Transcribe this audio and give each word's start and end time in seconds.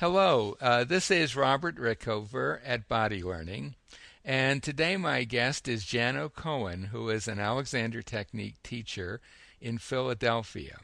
Hello, 0.00 0.56
uh, 0.60 0.84
this 0.84 1.10
is 1.10 1.34
Robert 1.34 1.74
Rickover 1.74 2.60
at 2.64 2.86
Body 2.86 3.20
Learning, 3.20 3.74
and 4.24 4.62
today 4.62 4.96
my 4.96 5.24
guest 5.24 5.66
is 5.66 5.84
Jano 5.84 6.32
Cohen, 6.32 6.84
who 6.92 7.10
is 7.10 7.26
an 7.26 7.40
Alexander 7.40 8.00
Technique 8.00 8.62
teacher 8.62 9.20
in 9.60 9.76
Philadelphia. 9.78 10.78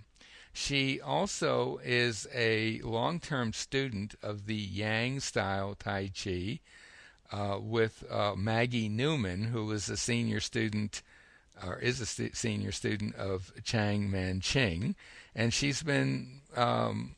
She 0.53 1.01
also 1.01 1.79
is 1.85 2.27
a 2.35 2.81
long 2.81 3.21
term 3.21 3.53
student 3.53 4.17
of 4.21 4.47
the 4.47 4.57
Yang 4.57 5.21
style 5.21 5.77
Tai 5.77 6.11
Chi 6.11 6.59
uh, 7.31 7.61
with 7.61 8.03
uh, 8.11 8.35
Maggie 8.35 8.89
Newman, 8.89 9.45
who 9.45 9.71
is 9.71 9.89
a 9.89 9.97
senior 9.97 10.41
student 10.41 11.03
or 11.65 11.79
is 11.79 12.01
a 12.01 12.07
st- 12.07 12.37
senior 12.37 12.73
student 12.73 13.15
of 13.15 13.53
Cheng 13.63 14.11
Man 14.11 14.41
Ching, 14.41 14.97
and 15.37 15.55
she's 15.55 15.85
been 15.85 16.41
um, 16.57 17.15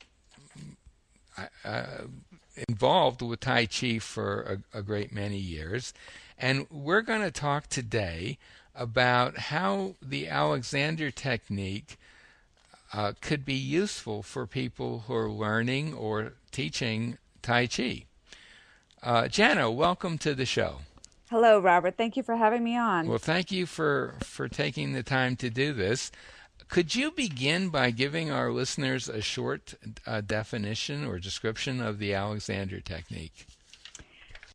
involved 2.67 3.21
with 3.21 3.39
Tai 3.39 3.67
Chi 3.67 3.99
for 3.99 4.61
a, 4.73 4.79
a 4.79 4.81
great 4.81 5.11
many 5.11 5.37
years. 5.37 5.93
And 6.37 6.67
we're 6.69 7.01
going 7.01 7.21
to 7.21 7.31
talk 7.31 7.67
today 7.67 8.37
about 8.75 9.37
how 9.37 9.95
the 10.01 10.27
Alexander 10.27 11.09
technique 11.11 11.97
uh, 12.93 13.13
could 13.21 13.43
be 13.43 13.55
useful 13.55 14.23
for 14.23 14.45
people 14.45 15.03
who 15.07 15.15
are 15.15 15.29
learning 15.29 15.93
or 15.93 16.33
teaching 16.51 17.17
Tai 17.41 17.67
Chi. 17.67 18.05
Uh, 19.03 19.23
Jano, 19.23 19.73
welcome 19.73 20.17
to 20.19 20.33
the 20.33 20.45
show. 20.45 20.77
Hello, 21.29 21.59
Robert. 21.59 21.97
Thank 21.97 22.15
you 22.15 22.23
for 22.23 22.37
having 22.37 22.63
me 22.63 22.77
on. 22.77 23.07
Well, 23.07 23.17
thank 23.17 23.51
you 23.51 23.65
for, 23.65 24.15
for 24.21 24.47
taking 24.47 24.93
the 24.93 25.03
time 25.03 25.35
to 25.37 25.49
do 25.49 25.73
this. 25.73 26.11
Could 26.69 26.95
you 26.95 27.11
begin 27.11 27.69
by 27.69 27.91
giving 27.91 28.29
our 28.29 28.51
listeners 28.51 29.07
a 29.07 29.21
short 29.21 29.75
uh, 30.05 30.21
definition 30.21 31.05
or 31.05 31.17
description 31.17 31.81
of 31.81 31.97
the 31.97 32.13
Alexander 32.13 32.81
technique? 32.81 33.47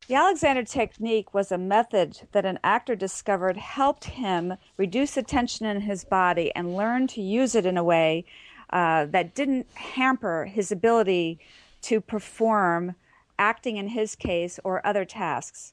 The 0.08 0.16
Alexander 0.16 0.62
technique 0.62 1.32
was 1.32 1.50
a 1.50 1.58
method 1.58 2.20
that 2.32 2.44
an 2.44 2.58
actor 2.62 2.94
discovered 2.94 3.56
helped 3.56 4.04
him 4.04 4.54
reduce 4.76 5.14
the 5.14 5.22
tension 5.22 5.64
in 5.64 5.80
his 5.80 6.04
body 6.04 6.52
and 6.54 6.76
learn 6.76 7.06
to 7.08 7.22
use 7.22 7.54
it 7.54 7.64
in 7.64 7.78
a 7.78 7.84
way 7.84 8.26
uh, 8.70 9.06
that 9.06 9.34
didn't 9.34 9.66
hamper 9.74 10.44
his 10.44 10.70
ability 10.70 11.38
to 11.82 12.00
perform 12.00 12.94
acting 13.38 13.78
in 13.78 13.88
his 13.88 14.14
case 14.14 14.60
or 14.64 14.86
other 14.86 15.06
tasks. 15.06 15.72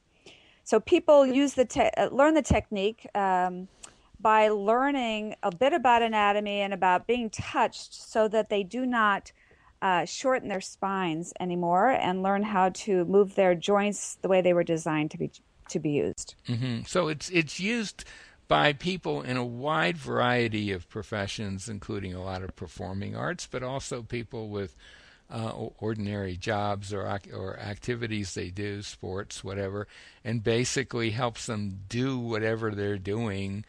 So 0.64 0.80
people 0.80 1.26
use 1.26 1.54
the 1.54 1.64
te- 1.64 1.90
uh, 1.96 2.08
learn 2.10 2.34
the 2.34 2.42
technique 2.42 3.06
um, 3.14 3.68
by 4.22 4.48
learning 4.48 5.34
a 5.42 5.54
bit 5.54 5.72
about 5.72 6.02
anatomy 6.02 6.60
and 6.60 6.74
about 6.74 7.06
being 7.06 7.30
touched 7.30 7.94
so 7.94 8.28
that 8.28 8.48
they 8.48 8.62
do 8.62 8.86
not 8.86 9.32
uh, 9.82 10.04
shorten 10.04 10.48
their 10.48 10.60
spines 10.60 11.32
anymore 11.40 11.88
and 11.88 12.22
learn 12.22 12.42
how 12.42 12.68
to 12.70 13.04
move 13.06 13.34
their 13.34 13.54
joints 13.54 14.18
the 14.22 14.28
way 14.28 14.40
they 14.40 14.52
were 14.52 14.64
designed 14.64 15.10
to 15.10 15.18
be 15.18 15.30
to 15.68 15.78
be 15.78 15.90
used. 15.90 16.34
Mm-hmm. 16.48 16.82
So 16.86 17.08
it's 17.08 17.30
it's 17.30 17.58
used 17.58 18.04
by 18.48 18.72
people 18.72 19.22
in 19.22 19.36
a 19.36 19.44
wide 19.44 19.96
variety 19.96 20.72
of 20.72 20.88
professions, 20.88 21.68
including 21.68 22.12
a 22.12 22.22
lot 22.22 22.42
of 22.42 22.54
performing 22.56 23.16
arts, 23.16 23.48
but 23.50 23.62
also 23.62 24.02
people 24.02 24.48
with 24.48 24.76
uh, 25.30 25.50
ordinary 25.78 26.36
jobs 26.36 26.92
or 26.92 27.20
or 27.32 27.58
activities 27.58 28.34
they 28.34 28.50
do, 28.50 28.82
sports, 28.82 29.44
whatever, 29.44 29.86
and 30.24 30.42
basically 30.42 31.10
helps 31.10 31.46
them 31.46 31.80
do 31.88 32.18
whatever 32.18 32.72
they're 32.72 32.98
doing 32.98 33.64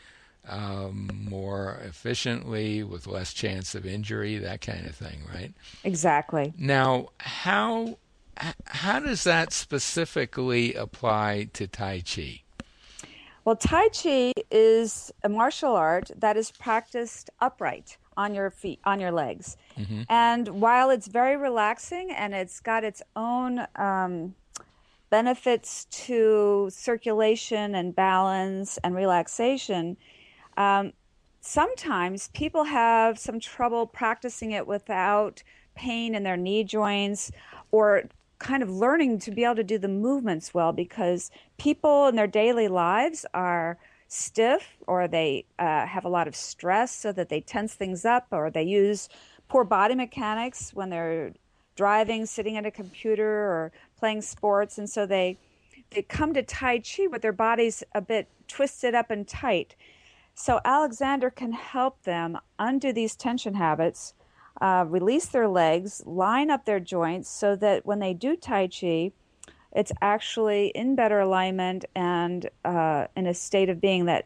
um, 0.47 1.09
more 1.29 1.79
efficiently 1.83 2.83
with 2.83 3.07
less 3.07 3.33
chance 3.33 3.75
of 3.75 3.85
injury, 3.85 4.37
that 4.37 4.61
kind 4.61 4.85
of 4.85 4.95
thing, 4.95 5.21
right? 5.33 5.53
Exactly. 5.83 6.53
Now, 6.57 7.09
how 7.19 7.97
how 8.65 8.99
does 8.99 9.23
that 9.23 9.53
specifically 9.53 10.73
apply 10.73 11.49
to 11.53 11.67
Tai 11.67 12.01
Chi? 12.01 12.41
Well, 13.45 13.55
Tai 13.55 13.89
Chi 13.89 14.33
is 14.49 15.11
a 15.23 15.29
martial 15.29 15.75
art 15.75 16.11
that 16.15 16.37
is 16.37 16.51
practiced 16.51 17.29
upright 17.39 17.97
on 18.17 18.35
your 18.35 18.49
feet, 18.49 18.79
on 18.83 18.99
your 18.99 19.11
legs. 19.11 19.57
Mm-hmm. 19.77 20.03
And 20.09 20.47
while 20.61 20.89
it's 20.89 21.07
very 21.07 21.37
relaxing 21.37 22.11
and 22.11 22.33
it's 22.33 22.59
got 22.59 22.83
its 22.83 23.01
own 23.15 23.65
um, 23.75 24.35
benefits 25.09 25.85
to 25.85 26.69
circulation 26.71 27.75
and 27.75 27.95
balance 27.95 28.77
and 28.83 28.95
relaxation, 28.95 29.97
um, 30.57 30.93
sometimes 31.41 32.29
people 32.29 32.65
have 32.65 33.17
some 33.17 33.39
trouble 33.39 33.87
practicing 33.87 34.51
it 34.51 34.67
without 34.67 35.43
pain 35.75 36.15
in 36.15 36.23
their 36.23 36.37
knee 36.37 36.63
joints 36.63 37.31
or 37.71 38.03
kind 38.39 38.63
of 38.63 38.69
learning 38.69 39.19
to 39.19 39.31
be 39.31 39.43
able 39.43 39.55
to 39.55 39.63
do 39.63 39.77
the 39.77 39.87
movements 39.87 40.53
well 40.53 40.73
because 40.73 41.31
people 41.57 42.07
in 42.07 42.15
their 42.15 42.27
daily 42.27 42.67
lives 42.67 43.25
are 43.33 43.77
stiff 44.07 44.77
or 44.87 45.07
they 45.07 45.45
uh, 45.59 45.85
have 45.85 46.03
a 46.03 46.09
lot 46.09 46.27
of 46.27 46.35
stress 46.35 46.93
so 46.93 47.11
that 47.11 47.29
they 47.29 47.39
tense 47.39 47.75
things 47.75 48.03
up 48.03 48.27
or 48.31 48.49
they 48.49 48.63
use 48.63 49.07
poor 49.47 49.63
body 49.63 49.95
mechanics 49.95 50.73
when 50.73 50.89
they're 50.89 51.31
driving 51.75 52.25
sitting 52.25 52.57
at 52.57 52.65
a 52.65 52.71
computer 52.71 53.27
or 53.27 53.71
playing 53.97 54.21
sports. 54.21 54.77
And 54.77 54.89
so 54.89 55.05
they 55.05 55.37
they 55.91 56.01
come 56.01 56.33
to 56.33 56.41
tai 56.41 56.79
chi 56.79 57.07
with 57.07 57.21
their 57.21 57.33
bodies 57.33 57.83
a 57.93 58.01
bit 58.01 58.27
twisted 58.47 58.95
up 58.95 59.11
and 59.11 59.27
tight 59.27 59.75
so 60.35 60.59
Alexander 60.65 61.29
can 61.29 61.51
help 61.51 62.03
them 62.03 62.37
undo 62.57 62.91
these 62.91 63.15
tension 63.15 63.53
habits, 63.53 64.13
uh, 64.59 64.85
release 64.87 65.27
their 65.27 65.47
legs, 65.47 66.01
line 66.05 66.49
up 66.49 66.65
their 66.65 66.79
joints 66.79 67.29
so 67.29 67.55
that 67.55 67.85
when 67.85 67.99
they 67.99 68.13
do 68.13 68.35
Tai 68.35 68.67
Chi, 68.67 69.11
it's 69.73 69.91
actually 70.01 70.67
in 70.67 70.95
better 70.95 71.19
alignment 71.19 71.85
and 71.95 72.49
uh, 72.65 73.07
in 73.15 73.27
a 73.27 73.33
state 73.33 73.69
of 73.69 73.79
being 73.79 74.05
that, 74.05 74.25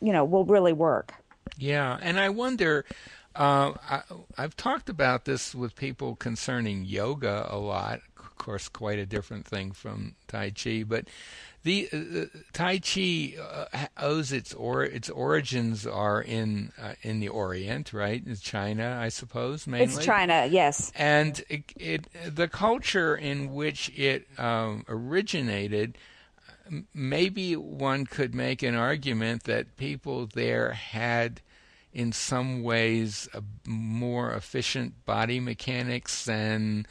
you 0.00 0.12
know, 0.12 0.24
will 0.24 0.44
really 0.44 0.72
work. 0.72 1.14
Yeah, 1.58 1.98
and 2.00 2.18
I 2.20 2.28
wonder. 2.28 2.84
Uh, 3.34 3.74
I, 3.90 4.02
I've 4.38 4.56
talked 4.56 4.88
about 4.88 5.26
this 5.26 5.54
with 5.54 5.76
people 5.76 6.16
concerning 6.16 6.84
yoga 6.84 7.46
a 7.50 7.58
lot. 7.58 8.00
Of 8.46 8.50
course, 8.52 8.68
quite 8.68 9.00
a 9.00 9.06
different 9.06 9.44
thing 9.44 9.72
from 9.72 10.14
Tai 10.28 10.50
Chi, 10.50 10.84
but 10.86 11.08
the 11.64 11.88
uh, 11.92 12.38
Tai 12.52 12.78
Chi 12.78 13.34
uh, 13.42 13.86
owes 13.98 14.30
its 14.30 14.54
or 14.54 14.84
its 14.84 15.10
origins 15.10 15.84
are 15.84 16.22
in 16.22 16.70
uh, 16.80 16.92
in 17.02 17.18
the 17.18 17.26
Orient, 17.26 17.92
right? 17.92 18.24
In 18.24 18.36
China, 18.36 19.00
I 19.02 19.08
suppose, 19.08 19.66
mainly. 19.66 19.86
It's 19.86 20.04
China, 20.04 20.46
yes. 20.48 20.92
And 20.94 21.42
it, 21.48 21.64
it 21.76 22.06
the 22.24 22.46
culture 22.46 23.16
in 23.16 23.52
which 23.52 23.90
it 23.98 24.28
um, 24.38 24.84
originated, 24.88 25.98
maybe 26.94 27.56
one 27.56 28.06
could 28.06 28.32
make 28.32 28.62
an 28.62 28.76
argument 28.76 29.42
that 29.42 29.76
people 29.76 30.28
there 30.28 30.70
had 30.70 31.40
in 31.92 32.12
some 32.12 32.62
ways 32.62 33.28
a 33.34 33.42
more 33.68 34.32
efficient 34.32 35.04
body 35.04 35.40
mechanics 35.40 36.26
than 36.26 36.86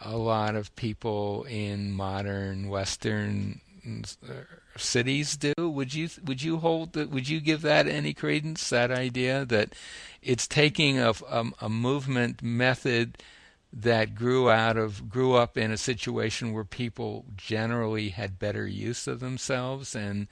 a 0.00 0.16
lot 0.16 0.54
of 0.54 0.74
people 0.76 1.44
in 1.44 1.92
modern 1.92 2.68
Western 2.68 3.60
uh, 3.86 4.32
cities 4.76 5.36
do. 5.36 5.54
Would 5.58 5.94
you 5.94 6.08
would 6.24 6.42
you 6.42 6.58
hold 6.58 6.92
that? 6.94 7.10
Would 7.10 7.28
you 7.28 7.40
give 7.40 7.62
that 7.62 7.86
any 7.86 8.12
credence? 8.12 8.68
That 8.70 8.90
idea 8.90 9.44
that 9.46 9.74
it's 10.22 10.46
taking 10.46 10.98
a, 10.98 11.12
a, 11.30 11.44
a 11.62 11.68
movement 11.68 12.42
method 12.42 13.18
that 13.72 14.14
grew 14.14 14.50
out 14.50 14.76
of 14.76 15.08
grew 15.08 15.34
up 15.34 15.56
in 15.56 15.70
a 15.70 15.76
situation 15.76 16.52
where 16.52 16.64
people 16.64 17.24
generally 17.36 18.08
had 18.10 18.38
better 18.38 18.66
use 18.66 19.06
of 19.06 19.20
themselves 19.20 19.94
and 19.94 20.28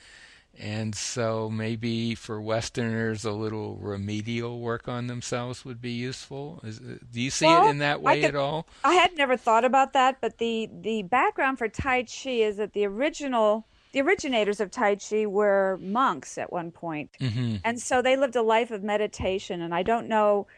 and 0.59 0.95
so 0.95 1.51
maybe 1.51 2.15
for 2.15 2.41
Westerners, 2.41 3.25
a 3.25 3.33
little 3.33 3.77
remedial 3.77 4.61
work 4.61 4.89
on 4.89 5.07
themselves 5.07 5.65
would 5.65 5.81
be 5.81 5.93
useful. 5.93 6.61
Is, 6.65 6.79
do 6.79 7.21
you 7.21 7.31
see 7.31 7.47
well, 7.47 7.67
it 7.67 7.71
in 7.71 7.79
that 7.79 8.03
way 8.03 8.21
could, 8.21 8.31
at 8.31 8.37
all? 8.37 8.67
I 8.85 8.95
had 8.95 9.17
never 9.17 9.37
thought 9.37 9.65
about 9.65 9.93
that, 9.93 10.21
but 10.21 10.39
the 10.39 10.69
the 10.73 11.03
background 11.03 11.59
for 11.59 11.69
Tai 11.69 12.05
Chi 12.05 12.31
is 12.31 12.57
that 12.57 12.73
the 12.73 12.87
original 12.87 13.67
the 13.95 14.01
originators 14.01 14.61
of 14.61 14.71
Tai 14.71 14.97
Chi 14.97 15.25
were 15.25 15.79
monks 15.81 16.37
at 16.37 16.53
one 16.53 16.73
point. 16.73 17.11
Mm-hmm. 17.21 17.57
and 17.65 17.81
so 17.81 18.03
they 18.03 18.17
lived 18.17 18.37
a 18.37 18.43
life 18.43 18.71
of 18.71 18.83
meditation. 18.83 19.63
And 19.63 19.73
I 19.73 19.85
don't 19.85 20.09
know, 20.09 20.49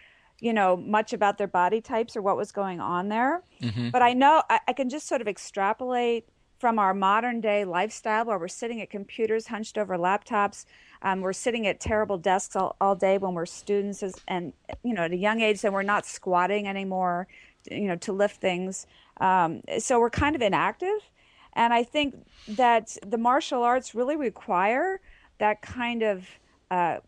you 0.41 0.55
know, 0.55 0.77
much 0.77 1.13
about 1.13 1.37
their 1.37 1.47
body 1.47 1.83
types 1.83 2.17
or 2.17 2.23
what 2.23 2.37
was 2.37 2.51
going 2.51 2.81
on 2.81 3.09
there, 3.09 3.43
mm-hmm. 3.63 3.91
but 3.91 4.03
I 4.03 4.15
know 4.15 4.43
I, 4.49 4.61
I 4.69 4.73
can 4.73 4.89
just 4.89 5.07
sort 5.07 5.21
of 5.21 5.29
extrapolate 5.29 6.27
from 6.59 6.79
our 6.79 6.95
modern 6.95 7.41
day 7.41 7.65
lifestyle 7.65 8.25
where 8.25 8.39
we're 8.39 8.49
sitting 8.49 8.81
at 8.81 8.91
computers 8.91 9.47
hunched 9.47 9.77
over 9.77 9.97
laptops. 9.97 10.65
Um, 11.03 11.21
we're 11.21 11.33
sitting 11.33 11.67
at 11.67 11.81
terrible 11.81 12.19
desks 12.19 12.57
all, 12.57 12.77
all 12.81 12.95
day 12.95 13.19
when 13.19 13.35
we're 13.35 13.47
students 13.47 14.03
as, 14.03 14.15
and, 14.29 14.53
you 14.83 14.95
know, 14.95 15.03
at 15.03 15.13
a 15.13 15.17
young 15.17 15.41
age, 15.41 15.63
and 15.65 15.75
we're 15.75 15.83
not 15.83 16.07
squatting 16.07 16.67
anymore, 16.67 17.29
you 17.71 17.89
know, 17.89 17.97
to 17.97 18.13
lift 18.13 18.41
things. 18.41 18.87
Um, 19.21 19.63
so 19.79 20.01
we're 20.01 20.11
kind 20.11 20.35
of 20.35 20.43
inactive. 20.43 21.11
And 21.53 21.73
I 21.73 21.83
think 21.85 22.15
that 22.49 22.97
the 23.07 23.19
martial 23.19 23.63
arts 23.63 23.95
really 23.95 24.17
require 24.17 25.01
that 25.39 25.63
kind 25.63 26.03
of 26.03 26.27
uh, 26.71 26.99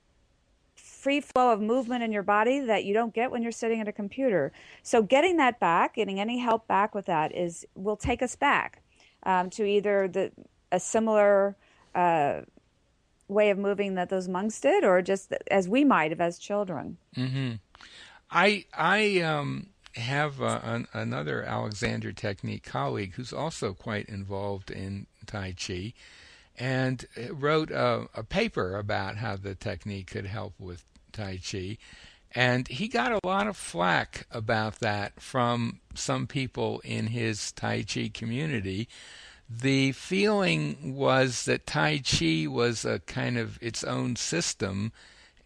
free 0.75 1.21
flow 1.21 1.53
of 1.53 1.61
movement 1.61 2.03
in 2.03 2.13
your 2.13 2.23
body 2.23 2.61
that 2.61 2.85
you 2.85 2.95
don't 2.95 3.15
get 3.15 3.31
when 3.31 3.43
you're 3.43 3.53
sitting 3.53 3.81
at 3.81 3.89
a 3.89 3.93
computer. 3.93 4.53
So 4.83 5.03
getting 5.03 5.37
that 5.39 5.61
back, 5.61 5.95
getting 5.95 6.21
any 6.21 6.39
help 6.39 6.67
back 6.67 6.95
with 6.95 7.07
that 7.07 7.35
is 7.35 7.67
will 7.75 7.97
take 7.97 8.23
us 8.23 8.37
back 8.37 8.83
um, 9.29 9.51
to 9.51 9.65
either 9.65 10.09
the 10.09 10.33
a 10.73 10.81
similar 10.81 11.55
uh, 11.95 12.41
way 13.29 13.51
of 13.51 13.59
moving 13.59 13.95
that 13.95 14.09
those 14.09 14.27
monks 14.27 14.59
did, 14.61 14.85
or 14.85 15.03
just 15.03 15.33
as 15.51 15.69
we 15.69 15.85
might 15.85 16.11
have 16.11 16.21
as 16.21 16.39
children. 16.39 16.97
Mm-hmm. 17.15 17.53
I 18.31 18.65
I 18.75 19.21
um, 19.21 19.69
have 19.93 20.41
uh, 20.41 20.61
an, 20.65 20.89
another 20.95 21.43
Alexander 21.43 22.11
Technique 22.11 22.65
colleague 22.65 23.13
who's 23.15 23.33
also 23.33 23.75
quite 23.75 24.09
involved 24.09 24.71
in 24.71 25.07
Tai 25.27 25.55
Chi, 25.61 25.93
and 26.59 27.07
wrote 27.31 27.71
a, 27.71 28.09
a 28.15 28.23
paper 28.23 28.77
about 28.79 29.17
how 29.17 29.37
the 29.37 29.55
technique 29.55 30.11
could 30.11 30.27
help 30.27 30.55
with 30.59 30.85
Tai 31.13 31.39
Chi. 31.39 31.77
And 32.35 32.69
he 32.69 32.89
got 32.89 33.13
a 33.13 33.27
lot 33.27 33.47
of 33.47 33.57
flack 33.57 34.27
about 34.31 34.81
that 34.81 35.21
from 35.21 35.81
some 35.95 36.27
people 36.27 36.81
in 36.85 37.09
his 37.09 37.53
Tai 37.53 37.85
Chi 37.85 38.11
community. 38.13 38.89
The 39.49 39.93
feeling 39.93 40.95
was 40.95 41.47
that 41.47 41.67
Tai 41.67 41.99
Chi 41.99 42.47
was 42.47 42.85
a 42.85 42.99
kind 43.01 43.39
of 43.39 43.59
its 43.63 43.83
own 43.83 44.17
system, 44.17 44.93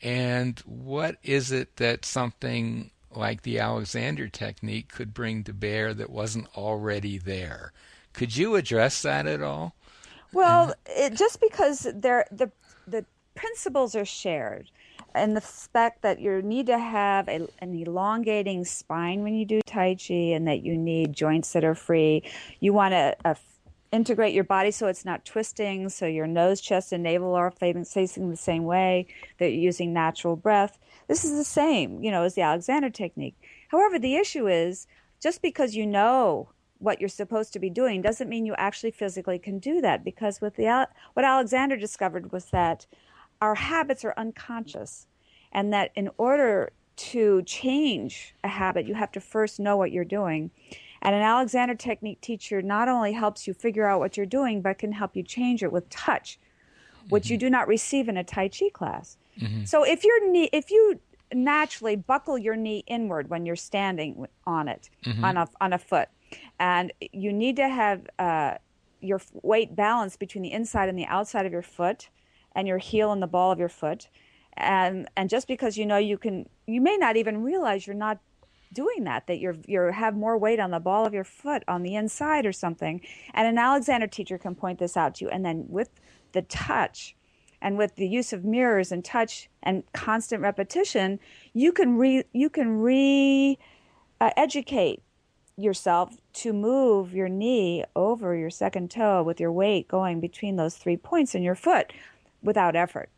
and 0.02 0.58
what 0.60 1.18
is 1.22 1.52
it 1.52 1.76
that 1.76 2.04
something 2.04 2.90
like 3.14 3.42
the 3.42 3.60
Alexander 3.60 4.26
technique 4.26 4.90
could 4.90 5.14
bring 5.14 5.44
to 5.44 5.52
bear 5.52 5.94
that 5.94 6.10
wasn't 6.10 6.48
already 6.56 7.16
there? 7.16 7.72
Could 8.12 8.36
you 8.36 8.56
address 8.56 9.02
that 9.02 9.26
at 9.26 9.40
all? 9.40 9.76
Well, 10.32 10.74
it, 10.86 11.14
just 11.14 11.40
because 11.40 11.82
the 11.82 12.50
the 12.86 13.04
principles 13.36 13.94
are 13.94 14.04
shared, 14.04 14.70
and 15.14 15.36
the 15.36 15.40
fact 15.40 16.02
that 16.02 16.20
you 16.20 16.42
need 16.42 16.66
to 16.66 16.78
have 16.78 17.28
a, 17.28 17.48
an 17.60 17.74
elongating 17.74 18.64
spine 18.64 19.22
when 19.22 19.34
you 19.34 19.44
do 19.44 19.60
Tai 19.66 19.96
Chi, 19.96 20.14
and 20.14 20.46
that 20.48 20.62
you 20.62 20.76
need 20.76 21.12
joints 21.12 21.52
that 21.52 21.64
are 21.64 21.74
free. 21.74 22.22
You 22.60 22.72
want 22.72 22.92
to 22.92 23.16
uh, 23.24 23.34
integrate 23.90 24.34
your 24.34 24.44
body 24.44 24.70
so 24.70 24.86
it's 24.86 25.04
not 25.04 25.24
twisting, 25.24 25.88
so 25.88 26.06
your 26.06 26.26
nose, 26.26 26.60
chest, 26.60 26.92
and 26.92 27.02
navel 27.02 27.34
are 27.34 27.50
facing 27.50 28.30
the 28.30 28.36
same 28.36 28.64
way. 28.64 29.06
That 29.38 29.50
you're 29.50 29.60
using 29.60 29.92
natural 29.92 30.36
breath. 30.36 30.78
This 31.08 31.24
is 31.24 31.36
the 31.36 31.44
same, 31.44 32.02
you 32.02 32.10
know, 32.10 32.22
as 32.22 32.34
the 32.34 32.42
Alexander 32.42 32.90
technique. 32.90 33.36
However, 33.68 33.98
the 33.98 34.16
issue 34.16 34.48
is 34.48 34.86
just 35.22 35.42
because 35.42 35.74
you 35.74 35.86
know 35.86 36.48
what 36.78 37.00
you're 37.00 37.08
supposed 37.08 37.52
to 37.52 37.60
be 37.60 37.70
doing 37.70 38.02
doesn't 38.02 38.28
mean 38.28 38.44
you 38.44 38.54
actually 38.58 38.90
physically 38.90 39.38
can 39.38 39.58
do 39.58 39.80
that 39.80 40.02
because 40.02 40.40
with 40.40 40.56
the 40.56 40.88
what 41.12 41.24
Alexander 41.24 41.76
discovered 41.76 42.32
was 42.32 42.46
that 42.46 42.86
our 43.42 43.56
habits 43.56 44.04
are 44.04 44.14
unconscious 44.16 45.08
and 45.50 45.72
that 45.72 45.90
in 45.96 46.08
order 46.16 46.72
to 46.94 47.42
change 47.42 48.34
a 48.44 48.48
habit 48.48 48.86
you 48.86 48.94
have 48.94 49.10
to 49.10 49.20
first 49.20 49.58
know 49.58 49.76
what 49.76 49.90
you're 49.90 50.04
doing 50.04 50.50
and 51.02 51.16
an 51.16 51.22
Alexander 51.22 51.74
technique 51.74 52.20
teacher 52.20 52.62
not 52.62 52.88
only 52.88 53.12
helps 53.12 53.46
you 53.46 53.52
figure 53.52 53.86
out 53.86 53.98
what 53.98 54.16
you're 54.16 54.24
doing 54.24 54.62
but 54.62 54.78
can 54.78 54.92
help 54.92 55.16
you 55.16 55.22
change 55.22 55.62
it 55.62 55.72
with 55.72 55.88
touch 55.90 56.38
which 57.08 57.24
mm-hmm. 57.24 57.32
you 57.32 57.38
do 57.38 57.50
not 57.50 57.66
receive 57.66 58.08
in 58.08 58.16
a 58.16 58.24
tai 58.24 58.48
chi 58.48 58.68
class 58.72 59.18
mm-hmm. 59.38 59.64
so 59.64 59.82
if 59.82 60.04
you're 60.04 60.20
if 60.52 60.70
you 60.70 61.00
naturally 61.34 61.96
buckle 61.96 62.38
your 62.38 62.54
knee 62.54 62.84
inward 62.86 63.28
when 63.28 63.44
you're 63.44 63.56
standing 63.56 64.26
on 64.46 64.68
it 64.68 64.88
mm-hmm. 65.04 65.24
on 65.24 65.36
a 65.36 65.48
on 65.60 65.72
a 65.72 65.78
foot 65.78 66.08
and 66.60 66.92
you 67.12 67.32
need 67.32 67.56
to 67.56 67.68
have 67.68 68.06
uh, 68.18 68.54
your 69.00 69.20
weight 69.42 69.74
balanced 69.74 70.18
between 70.18 70.42
the 70.42 70.52
inside 70.52 70.88
and 70.88 70.98
the 70.98 71.06
outside 71.06 71.44
of 71.44 71.52
your 71.52 71.62
foot 71.62 72.08
and 72.54 72.68
your 72.68 72.78
heel 72.78 73.12
and 73.12 73.22
the 73.22 73.26
ball 73.26 73.50
of 73.50 73.58
your 73.58 73.68
foot. 73.68 74.08
And 74.54 75.08
and 75.16 75.30
just 75.30 75.48
because 75.48 75.76
you 75.76 75.86
know 75.86 75.96
you 75.96 76.18
can 76.18 76.48
you 76.66 76.80
may 76.80 76.96
not 76.96 77.16
even 77.16 77.42
realize 77.42 77.86
you're 77.86 77.96
not 77.96 78.18
doing 78.72 79.04
that 79.04 79.26
that 79.26 79.38
you're 79.38 79.56
you 79.66 79.80
have 79.92 80.16
more 80.16 80.38
weight 80.38 80.58
on 80.58 80.70
the 80.70 80.80
ball 80.80 81.06
of 81.06 81.12
your 81.12 81.24
foot 81.24 81.62
on 81.68 81.82
the 81.82 81.94
inside 81.94 82.46
or 82.46 82.52
something. 82.52 83.00
And 83.34 83.46
an 83.46 83.58
alexander 83.58 84.06
teacher 84.06 84.38
can 84.38 84.54
point 84.54 84.78
this 84.78 84.96
out 84.96 85.16
to 85.16 85.24
you. 85.24 85.30
And 85.30 85.44
then 85.44 85.66
with 85.68 85.90
the 86.32 86.42
touch 86.42 87.14
and 87.62 87.78
with 87.78 87.94
the 87.96 88.08
use 88.08 88.32
of 88.32 88.44
mirrors 88.44 88.92
and 88.92 89.04
touch 89.04 89.48
and 89.62 89.84
constant 89.92 90.42
repetition 90.42 91.20
you 91.54 91.72
can 91.72 91.96
re 91.96 92.24
you 92.32 92.50
can 92.50 92.80
re 92.80 93.58
uh, 94.20 94.30
educate 94.36 95.02
yourself 95.56 96.16
to 96.32 96.52
move 96.52 97.14
your 97.14 97.28
knee 97.28 97.84
over 97.94 98.34
your 98.34 98.50
second 98.50 98.90
toe 98.90 99.22
with 99.22 99.38
your 99.38 99.52
weight 99.52 99.86
going 99.86 100.20
between 100.20 100.56
those 100.56 100.76
three 100.76 100.96
points 100.96 101.34
in 101.34 101.42
your 101.42 101.54
foot 101.54 101.92
without 102.42 102.76
effort. 102.76 103.08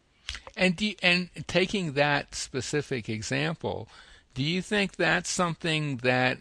And 0.57 0.81
you, 0.81 0.95
and 1.03 1.31
taking 1.47 1.93
that 1.93 2.35
specific 2.35 3.09
example, 3.09 3.89
do 4.35 4.43
you 4.43 4.63
think 4.63 4.97
that's 4.97 5.31
something 5.31 5.99
that 5.99 6.39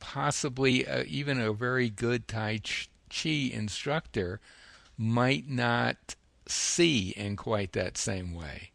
possibly 0.00 0.86
uh, 0.86 1.04
even 1.06 1.40
a 1.40 1.52
very 1.52 1.88
good 1.88 2.28
Tai 2.28 2.60
Chi 3.10 3.50
instructor 3.52 4.40
might 4.96 5.48
not 5.48 6.16
see 6.46 7.10
in 7.10 7.36
quite 7.36 7.72
that 7.72 7.96
same 7.96 8.34
way? 8.34 8.70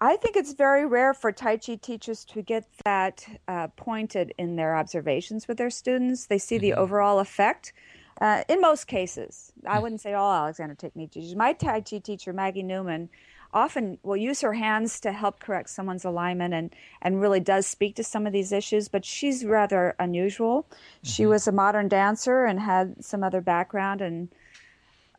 I 0.00 0.16
think 0.16 0.36
it's 0.36 0.52
very 0.52 0.84
rare 0.84 1.14
for 1.14 1.32
Tai 1.32 1.56
Chi 1.56 1.76
teachers 1.76 2.24
to 2.26 2.42
get 2.42 2.64
that 2.84 3.26
uh, 3.48 3.68
pointed 3.76 4.34
in 4.36 4.56
their 4.56 4.76
observations 4.76 5.48
with 5.48 5.56
their 5.56 5.70
students. 5.70 6.26
They 6.26 6.38
see 6.38 6.56
mm-hmm. 6.56 6.62
the 6.62 6.74
overall 6.74 7.18
effect. 7.18 7.72
Uh, 8.20 8.44
in 8.48 8.60
most 8.60 8.86
cases, 8.86 9.52
I 9.64 9.74
mm-hmm. 9.74 9.82
wouldn't 9.82 10.00
say 10.00 10.14
all 10.14 10.32
Alexander 10.32 10.74
Technique 10.74 11.10
teachers. 11.10 11.34
My 11.34 11.52
Tai 11.52 11.82
Chi 11.82 11.98
teacher, 11.98 12.32
Maggie 12.32 12.62
Newman, 12.62 13.10
often 13.52 13.98
will 14.02 14.16
use 14.16 14.40
her 14.40 14.54
hands 14.54 15.00
to 15.00 15.12
help 15.12 15.40
correct 15.40 15.70
someone's 15.70 16.04
alignment 16.04 16.52
and, 16.52 16.74
and 17.00 17.20
really 17.20 17.40
does 17.40 17.66
speak 17.66 17.96
to 17.96 18.04
some 18.04 18.26
of 18.26 18.32
these 18.32 18.52
issues, 18.52 18.88
but 18.88 19.04
she's 19.04 19.44
rather 19.44 19.94
unusual. 19.98 20.62
Mm-hmm. 20.62 21.08
She 21.08 21.26
was 21.26 21.46
a 21.46 21.52
modern 21.52 21.88
dancer 21.88 22.44
and 22.44 22.60
had 22.60 23.04
some 23.04 23.22
other 23.22 23.40
background 23.40 24.00
and 24.00 24.28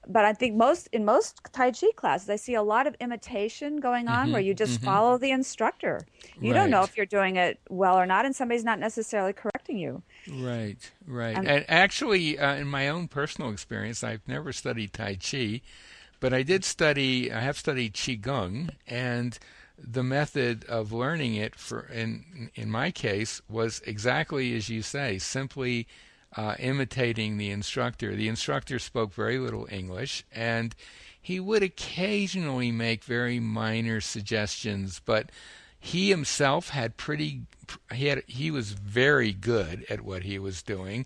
but 0.07 0.25
I 0.25 0.33
think 0.33 0.56
most 0.56 0.88
in 0.92 1.06
most 1.06 1.42
Tai 1.51 1.71
Chi 1.71 1.88
classes, 1.95 2.30
I 2.30 2.36
see 2.36 2.54
a 2.54 2.63
lot 2.63 2.88
of 2.88 2.95
imitation 3.00 3.80
going 3.80 4.07
on 4.07 4.25
mm-hmm, 4.25 4.33
where 4.33 4.42
you 4.42 4.54
just 4.54 4.77
mm-hmm. 4.77 4.86
follow 4.86 5.18
the 5.18 5.31
instructor. 5.31 6.06
You 6.39 6.51
right. 6.51 6.59
don't 6.59 6.69
know 6.69 6.83
if 6.83 6.95
you're 6.95 7.06
doing 7.06 7.36
it 7.36 7.59
well 7.69 8.00
or 8.00 8.06
not, 8.06 8.25
and 8.25 8.36
somebody's 8.36 8.63
not 8.63 8.80
necessarily 8.80 9.33
correcting 9.33 9.77
you. 9.77 10.01
Right, 10.31 10.77
right. 11.06 11.36
And, 11.36 11.48
and 11.48 11.65
actually, 11.68 12.39
uh, 12.39 12.56
in 12.56 12.68
my 12.68 12.88
own 12.88 13.07
personal 13.07 13.51
experience, 13.51 14.04
I've 14.04 14.27
never 14.27 14.54
studied 14.54 14.94
Tai 14.94 15.15
Chi, 15.15 15.62
but 16.19 16.33
I 16.33 16.44
did 16.44 16.63
study. 16.63 17.31
I 17.31 17.42
have 17.42 17.57
studied 17.57 17.94
Qigong, 17.94 18.69
and 18.88 19.38
the 19.77 20.04
method 20.04 20.65
of 20.65 20.92
learning 20.92 21.36
it 21.36 21.56
for 21.56 21.81
in 21.94 22.50
in 22.56 22.71
my 22.71 22.92
case 22.92 23.42
was 23.50 23.81
exactly 23.86 24.56
as 24.56 24.69
you 24.69 24.81
say, 24.81 25.19
simply 25.19 25.88
uh, 26.37 26.55
imitating 26.59 27.37
the 27.37 27.49
instructor. 27.49 28.15
The 28.15 28.29
instructor 28.29 28.79
spoke 28.79 29.13
very 29.13 29.39
little 29.39 29.67
English, 29.69 30.23
and 30.31 30.73
he 31.19 31.39
would 31.39 31.63
occasionally 31.63 32.71
make 32.71 33.03
very 33.03 33.39
minor 33.39 33.99
suggestions, 33.99 35.01
but 35.03 35.31
he 35.79 36.09
himself 36.09 36.69
had 36.69 36.97
pretty 36.97 37.41
he 37.94 38.07
had 38.07 38.23
he 38.27 38.49
was 38.49 38.71
very 38.71 39.33
good 39.33 39.85
at 39.89 40.01
what 40.01 40.23
he 40.23 40.39
was 40.39 40.63
doing 40.63 41.06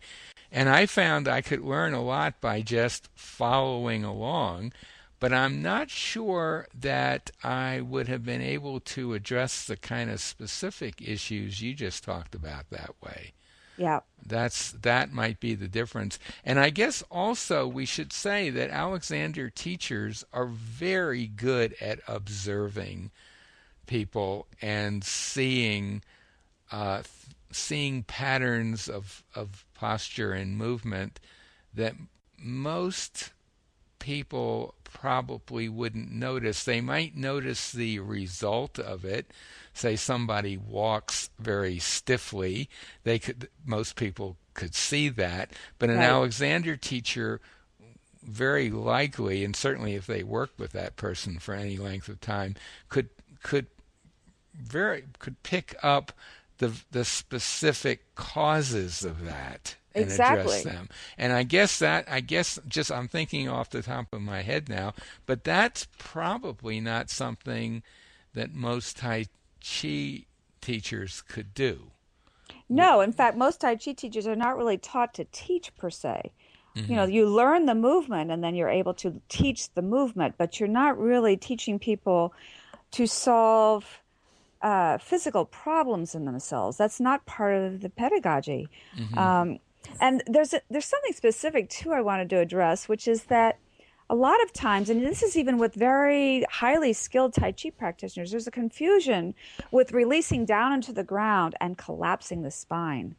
and 0.51 0.69
I 0.69 0.85
found 0.85 1.27
I 1.27 1.41
could 1.41 1.61
learn 1.61 1.93
a 1.93 2.01
lot 2.01 2.39
by 2.39 2.61
just 2.61 3.09
following 3.15 4.03
along 4.03 4.71
but 5.19 5.31
I'm 5.31 5.61
not 5.61 5.91
sure 5.91 6.67
that 6.73 7.29
I 7.43 7.81
would 7.81 8.07
have 8.07 8.25
been 8.25 8.41
able 8.41 8.79
to 8.79 9.13
address 9.13 9.65
the 9.65 9.77
kind 9.77 10.09
of 10.09 10.19
specific 10.19 10.99
issues 10.99 11.61
you 11.61 11.75
just 11.75 12.03
talked 12.03 12.33
about 12.33 12.71
that 12.71 12.95
way. 13.03 13.33
Yeah. 13.81 14.01
That's 14.23 14.71
that 14.73 15.11
might 15.11 15.39
be 15.39 15.55
the 15.55 15.67
difference. 15.67 16.19
And 16.45 16.59
I 16.59 16.69
guess 16.69 17.03
also 17.09 17.67
we 17.67 17.85
should 17.87 18.13
say 18.13 18.51
that 18.51 18.69
Alexander 18.69 19.49
teachers 19.49 20.23
are 20.31 20.45
very 20.45 21.25
good 21.25 21.75
at 21.81 21.99
observing 22.07 23.09
people 23.87 24.45
and 24.61 25.03
seeing 25.03 26.03
uh, 26.71 27.01
seeing 27.51 28.03
patterns 28.03 28.87
of 28.87 29.23
of 29.35 29.65
posture 29.73 30.31
and 30.31 30.55
movement 30.55 31.19
that 31.73 31.95
most 32.37 33.31
people 33.97 34.75
probably 34.83 35.67
wouldn't 35.67 36.11
notice. 36.11 36.63
They 36.63 36.81
might 36.81 37.15
notice 37.15 37.71
the 37.71 37.97
result 37.99 38.77
of 38.77 39.03
it. 39.03 39.31
Say 39.73 39.95
somebody 39.95 40.57
walks 40.57 41.29
very 41.39 41.79
stiffly, 41.79 42.69
they 43.03 43.19
could 43.19 43.49
most 43.65 43.95
people 43.95 44.37
could 44.53 44.75
see 44.75 45.09
that, 45.09 45.51
but 45.79 45.89
an 45.89 45.97
right. 45.97 46.05
Alexander 46.05 46.75
teacher 46.75 47.39
very 48.23 48.69
likely 48.69 49.43
and 49.43 49.55
certainly 49.55 49.95
if 49.95 50.05
they 50.05 50.21
worked 50.23 50.59
with 50.59 50.73
that 50.73 50.95
person 50.95 51.39
for 51.39 51.55
any 51.55 51.75
length 51.75 52.07
of 52.07 52.21
time 52.21 52.53
could 52.87 53.09
could 53.41 53.65
very 54.53 55.05
could 55.17 55.41
pick 55.41 55.75
up 55.81 56.11
the 56.59 56.71
the 56.91 57.03
specific 57.03 58.13
causes 58.13 59.03
of 59.03 59.25
that 59.25 59.75
and 59.93 60.05
exactly. 60.05 60.59
address 60.59 60.63
them. 60.63 60.89
And 61.17 61.33
I 61.33 61.43
guess 61.43 61.79
that 61.79 62.05
I 62.09 62.21
guess 62.21 62.59
just 62.67 62.91
I'm 62.91 63.07
thinking 63.07 63.49
off 63.49 63.69
the 63.69 63.81
top 63.81 64.07
of 64.13 64.21
my 64.21 64.41
head 64.41 64.69
now, 64.69 64.93
but 65.25 65.43
that's 65.43 65.87
probably 65.97 66.79
not 66.79 67.09
something 67.09 67.83
that 68.33 68.53
most 68.53 68.97
Tai 68.97 69.25
Chi 69.61 70.25
teachers 70.61 71.21
could 71.21 71.53
do. 71.53 71.91
No, 72.69 73.01
in 73.01 73.11
fact, 73.11 73.37
most 73.37 73.61
Tai 73.61 73.75
Chi 73.75 73.93
teachers 73.93 74.27
are 74.27 74.35
not 74.35 74.57
really 74.57 74.77
taught 74.77 75.13
to 75.15 75.25
teach 75.31 75.75
per 75.75 75.89
se. 75.89 76.31
Mm-hmm. 76.75 76.89
You 76.89 76.95
know, 76.95 77.03
you 77.03 77.27
learn 77.27 77.65
the 77.65 77.75
movement 77.75 78.31
and 78.31 78.43
then 78.43 78.55
you're 78.55 78.69
able 78.69 78.93
to 78.95 79.21
teach 79.27 79.73
the 79.73 79.81
movement, 79.81 80.35
but 80.37 80.59
you're 80.59 80.69
not 80.69 80.97
really 80.97 81.35
teaching 81.35 81.79
people 81.79 82.33
to 82.91 83.07
solve 83.07 84.01
uh, 84.61 84.97
physical 84.97 85.45
problems 85.45 86.15
in 86.15 86.25
themselves. 86.25 86.77
That's 86.77 86.99
not 86.99 87.25
part 87.25 87.55
of 87.55 87.81
the 87.81 87.89
pedagogy. 87.89 88.69
Mm-hmm. 88.97 89.17
Um, 89.17 89.59
and 89.99 90.23
there's 90.27 90.53
a, 90.53 90.61
there's 90.69 90.85
something 90.85 91.13
specific 91.13 91.69
too 91.69 91.91
I 91.91 92.01
wanted 92.01 92.29
to 92.29 92.37
address, 92.37 92.87
which 92.87 93.07
is 93.07 93.23
that 93.25 93.57
a 94.11 94.15
lot 94.15 94.43
of 94.43 94.51
times, 94.51 94.89
and 94.89 95.05
this 95.05 95.23
is 95.23 95.37
even 95.37 95.57
with 95.57 95.73
very 95.73 96.43
highly 96.51 96.91
skilled 96.91 97.33
Tai 97.33 97.53
Chi 97.53 97.69
practitioners, 97.69 98.29
there's 98.29 98.45
a 98.45 98.51
confusion 98.51 99.33
with 99.71 99.93
releasing 99.93 100.45
down 100.45 100.73
into 100.73 100.91
the 100.91 101.03
ground 101.03 101.55
and 101.61 101.77
collapsing 101.77 102.43
the 102.43 102.51
spine, 102.51 103.15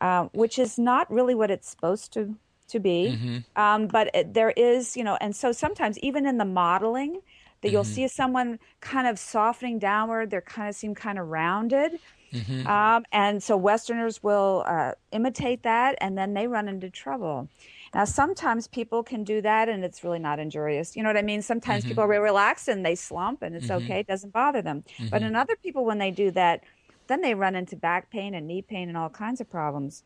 uh, 0.00 0.28
which 0.32 0.58
is 0.58 0.78
not 0.78 1.08
really 1.12 1.34
what 1.34 1.50
it's 1.50 1.68
supposed 1.68 2.14
to 2.14 2.34
to 2.68 2.80
be. 2.80 3.18
Mm-hmm. 3.18 3.62
Um, 3.62 3.86
but 3.88 4.10
it, 4.14 4.32
there 4.32 4.52
is, 4.52 4.96
you 4.96 5.04
know, 5.04 5.18
and 5.20 5.36
so 5.36 5.52
sometimes 5.52 5.98
even 5.98 6.24
in 6.24 6.38
the 6.38 6.46
modeling, 6.46 7.20
that 7.60 7.68
mm-hmm. 7.68 7.74
you'll 7.74 7.84
see 7.84 8.08
someone 8.08 8.58
kind 8.80 9.06
of 9.06 9.18
softening 9.18 9.78
downward, 9.78 10.30
they're 10.30 10.40
kind 10.40 10.70
of 10.70 10.74
seem 10.74 10.94
kind 10.94 11.18
of 11.18 11.28
rounded. 11.28 11.98
Mm-hmm. 12.32 12.66
Um, 12.66 13.04
and 13.12 13.42
so 13.42 13.56
Westerners 13.56 14.22
will 14.22 14.64
uh, 14.66 14.92
imitate 15.12 15.62
that, 15.62 15.96
and 16.00 16.16
then 16.16 16.34
they 16.34 16.46
run 16.46 16.68
into 16.68 16.90
trouble. 16.90 17.48
Now, 17.94 18.06
sometimes 18.06 18.66
people 18.66 19.02
can 19.02 19.22
do 19.22 19.42
that 19.42 19.68
and 19.68 19.84
it's 19.84 20.02
really 20.02 20.18
not 20.18 20.38
injurious. 20.38 20.96
You 20.96 21.02
know 21.02 21.10
what 21.10 21.18
I 21.18 21.22
mean? 21.22 21.42
Sometimes 21.42 21.82
mm-hmm. 21.82 21.90
people 21.90 22.04
are 22.04 22.22
relaxed 22.22 22.68
and 22.68 22.84
they 22.86 22.94
slump 22.94 23.42
and 23.42 23.54
it's 23.54 23.66
mm-hmm. 23.66 23.84
okay. 23.84 24.00
It 24.00 24.06
doesn't 24.06 24.32
bother 24.32 24.62
them. 24.62 24.84
Mm-hmm. 24.96 25.08
But 25.08 25.22
in 25.22 25.36
other 25.36 25.56
people, 25.56 25.84
when 25.84 25.98
they 25.98 26.10
do 26.10 26.30
that, 26.30 26.62
then 27.08 27.20
they 27.20 27.34
run 27.34 27.54
into 27.54 27.76
back 27.76 28.08
pain 28.10 28.34
and 28.34 28.46
knee 28.46 28.62
pain 28.62 28.88
and 28.88 28.96
all 28.96 29.10
kinds 29.10 29.42
of 29.42 29.50
problems. 29.50 30.04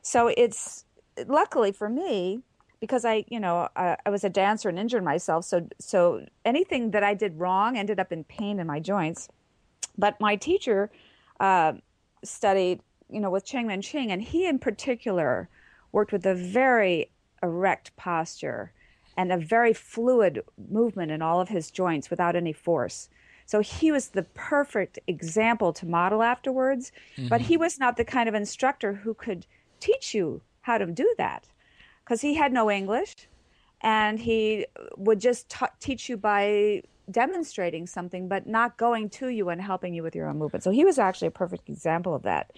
So 0.00 0.28
it's 0.28 0.86
luckily 1.26 1.72
for 1.72 1.90
me, 1.90 2.40
because 2.80 3.04
I, 3.04 3.26
you 3.28 3.38
know, 3.38 3.68
I, 3.76 3.98
I 4.06 4.08
was 4.08 4.24
a 4.24 4.30
dancer 4.30 4.70
and 4.70 4.78
injured 4.78 5.04
myself. 5.04 5.44
So, 5.44 5.68
so 5.78 6.24
anything 6.46 6.92
that 6.92 7.04
I 7.04 7.12
did 7.12 7.38
wrong 7.38 7.76
ended 7.76 8.00
up 8.00 8.12
in 8.12 8.24
pain 8.24 8.58
in 8.58 8.66
my 8.66 8.80
joints. 8.80 9.28
But 9.98 10.18
my 10.18 10.36
teacher 10.36 10.90
uh, 11.40 11.72
studied, 12.22 12.80
you 13.08 13.20
know, 13.20 13.30
with 13.30 13.44
Cheng 13.44 13.66
Man 13.66 13.82
Ching, 13.82 14.12
and 14.12 14.22
he 14.22 14.46
in 14.46 14.58
particular 14.58 15.48
worked 15.90 16.12
with 16.12 16.24
a 16.26 16.34
very 16.34 17.10
erect 17.42 17.96
posture 17.96 18.72
and 19.16 19.32
a 19.32 19.36
very 19.36 19.72
fluid 19.72 20.42
movement 20.70 21.10
in 21.10 21.22
all 21.22 21.40
of 21.40 21.48
his 21.48 21.70
joints 21.70 22.10
without 22.10 22.36
any 22.36 22.52
force. 22.52 23.08
So 23.46 23.60
he 23.60 23.90
was 23.90 24.08
the 24.08 24.22
perfect 24.22 25.00
example 25.08 25.72
to 25.72 25.86
model 25.86 26.22
afterwards, 26.22 26.92
mm-hmm. 27.16 27.28
but 27.28 27.40
he 27.40 27.56
was 27.56 27.80
not 27.80 27.96
the 27.96 28.04
kind 28.04 28.28
of 28.28 28.34
instructor 28.34 28.92
who 28.92 29.14
could 29.14 29.46
teach 29.80 30.14
you 30.14 30.42
how 30.60 30.78
to 30.78 30.86
do 30.86 31.12
that 31.18 31.48
because 32.04 32.20
he 32.20 32.34
had 32.34 32.52
no 32.52 32.70
English 32.70 33.14
and 33.80 34.20
he 34.20 34.66
would 34.96 35.20
just 35.20 35.48
ta- 35.48 35.72
teach 35.80 36.08
you 36.08 36.16
by 36.16 36.82
demonstrating 37.10 37.86
something 37.86 38.28
but 38.28 38.46
not 38.46 38.76
going 38.76 39.10
to 39.10 39.28
you 39.28 39.48
and 39.48 39.60
helping 39.60 39.94
you 39.94 40.02
with 40.02 40.14
your 40.14 40.28
own 40.28 40.38
movement. 40.38 40.64
So 40.64 40.70
he 40.70 40.84
was 40.84 40.98
actually 40.98 41.28
a 41.28 41.32
perfect 41.32 41.68
example 41.68 42.14
of 42.14 42.22
that. 42.22 42.52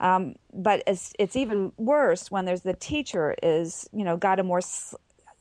Um, 0.00 0.34
but 0.52 0.82
it's, 0.86 1.12
it's 1.18 1.36
even 1.36 1.72
worse 1.76 2.30
when 2.30 2.44
there's 2.44 2.62
the 2.62 2.74
teacher 2.74 3.34
is 3.42 3.88
you 3.92 4.04
know 4.04 4.16
got 4.16 4.40
a 4.40 4.42
more 4.42 4.60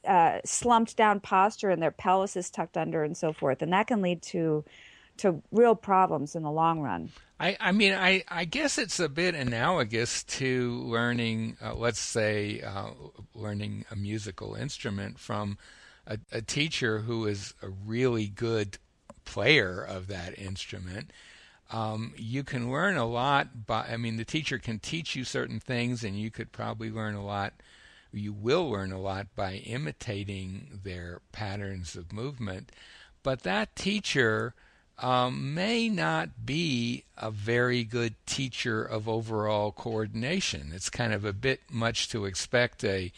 uh, 0.07 0.39
slumped 0.45 0.95
down 0.97 1.19
posture 1.19 1.69
and 1.69 1.81
their 1.81 1.91
pelvis 1.91 2.35
is 2.35 2.49
tucked 2.49 2.77
under 2.77 3.03
and 3.03 3.17
so 3.17 3.33
forth, 3.33 3.61
and 3.61 3.73
that 3.73 3.87
can 3.87 4.01
lead 4.01 4.21
to 4.21 4.63
to 5.17 5.41
real 5.51 5.75
problems 5.75 6.35
in 6.35 6.43
the 6.43 6.51
long 6.51 6.81
run. 6.81 7.11
I, 7.39 7.57
I 7.59 7.71
mean, 7.71 7.93
I, 7.93 8.23
I 8.27 8.45
guess 8.45 8.77
it's 8.77 8.99
a 8.99 9.09
bit 9.09 9.35
analogous 9.35 10.23
to 10.23 10.81
learning, 10.83 11.57
uh, 11.61 11.75
let's 11.75 11.99
say, 11.99 12.61
uh, 12.61 12.91
learning 13.35 13.85
a 13.91 13.95
musical 13.95 14.55
instrument 14.55 15.19
from 15.19 15.57
a, 16.07 16.17
a 16.31 16.41
teacher 16.41 16.99
who 16.99 17.25
is 17.25 17.53
a 17.61 17.69
really 17.69 18.27
good 18.27 18.77
player 19.25 19.81
of 19.81 20.07
that 20.07 20.37
instrument 20.37 21.11
um, 21.71 22.13
you 22.17 22.43
can 22.43 22.71
learn 22.71 22.97
a 22.97 23.05
lot 23.05 23.65
by 23.65 23.87
i 23.87 23.97
mean 23.97 24.17
the 24.17 24.25
teacher 24.25 24.57
can 24.57 24.79
teach 24.79 25.15
you 25.15 25.23
certain 25.23 25.59
things 25.59 26.03
and 26.03 26.19
you 26.19 26.29
could 26.29 26.51
probably 26.51 26.91
learn 26.91 27.15
a 27.15 27.25
lot 27.25 27.53
you 28.11 28.31
will 28.31 28.69
learn 28.69 28.91
a 28.91 28.99
lot 28.99 29.27
by 29.35 29.53
imitating 29.53 30.79
their 30.83 31.21
patterns 31.31 31.95
of 31.95 32.11
movement 32.11 32.71
but 33.23 33.43
that 33.43 33.75
teacher 33.75 34.53
um, 34.99 35.53
may 35.53 35.89
not 35.89 36.45
be 36.45 37.03
a 37.17 37.31
very 37.31 37.83
good 37.83 38.15
teacher 38.25 38.83
of 38.83 39.09
overall 39.09 39.71
coordination. 39.71 40.71
It's 40.73 40.89
kind 40.89 41.13
of 41.13 41.25
a 41.25 41.33
bit 41.33 41.61
much 41.69 42.09
to 42.09 42.25
expect 42.25 42.83
a 42.83 43.11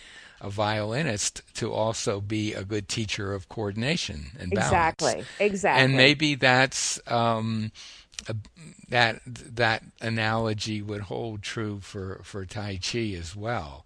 a 0.46 0.50
violinist 0.50 1.42
to 1.56 1.74
also 1.74 2.22
be 2.22 2.54
a 2.54 2.64
good 2.64 2.88
teacher 2.88 3.34
of 3.34 3.50
coordination 3.50 4.28
and 4.40 4.54
balance. 4.54 4.68
Exactly. 4.68 5.26
Exactly. 5.40 5.84
And 5.84 5.98
maybe 5.98 6.36
that's 6.36 7.00
um, 7.08 7.72
that 8.90 9.22
that 9.26 9.84
analogy 10.02 10.82
would 10.84 11.02
hold 11.02 11.42
true 11.42 11.80
for, 11.82 12.22
for 12.24 12.46
Tai 12.46 12.80
Chi 12.82 13.16
as 13.20 13.36
well. 13.36 13.86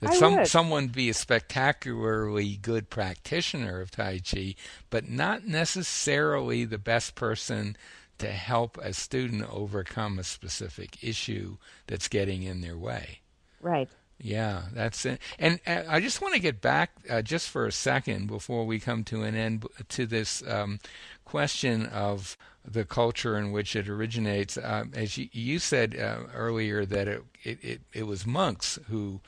That 0.00 0.10
I 0.10 0.14
some 0.14 0.36
would. 0.36 0.46
someone 0.46 0.86
be 0.86 1.10
a 1.10 1.14
spectacularly 1.14 2.56
good 2.62 2.90
practitioner 2.90 3.80
of 3.80 3.90
Tai 3.90 4.20
Chi, 4.20 4.54
but 4.90 5.08
not 5.08 5.46
necessarily 5.46 6.64
the 6.64 6.78
best 6.78 7.16
person 7.16 7.76
to 8.18 8.28
help 8.28 8.78
a 8.78 8.92
student 8.92 9.44
overcome 9.52 10.18
a 10.20 10.24
specific 10.24 11.02
issue 11.02 11.56
that's 11.88 12.06
getting 12.06 12.44
in 12.44 12.60
their 12.60 12.76
way. 12.76 13.20
Right. 13.60 13.88
Yeah, 14.20 14.62
that's 14.72 15.04
it. 15.06 15.20
And 15.38 15.60
uh, 15.66 15.82
I 15.88 16.00
just 16.00 16.20
want 16.20 16.34
to 16.34 16.40
get 16.40 16.60
back 16.60 16.90
uh, 17.08 17.22
just 17.22 17.48
for 17.48 17.66
a 17.66 17.72
second 17.72 18.26
before 18.26 18.66
we 18.66 18.80
come 18.80 19.04
to 19.04 19.22
an 19.22 19.34
end 19.34 19.64
to 19.90 20.06
this 20.06 20.42
um, 20.46 20.80
question 21.24 21.86
of 21.86 22.36
the 22.64 22.84
culture 22.84 23.38
in 23.38 23.52
which 23.52 23.76
it 23.76 23.88
originates. 23.88 24.58
Uh, 24.58 24.84
as 24.92 25.16
you, 25.16 25.28
you 25.32 25.58
said 25.58 25.96
uh, 25.96 26.24
earlier, 26.34 26.84
that 26.84 27.06
it, 27.06 27.22
it, 27.44 27.58
it, 27.62 27.80
it, 27.92 28.02
was 28.06 28.26
monks 28.26 28.78
who 28.90 29.20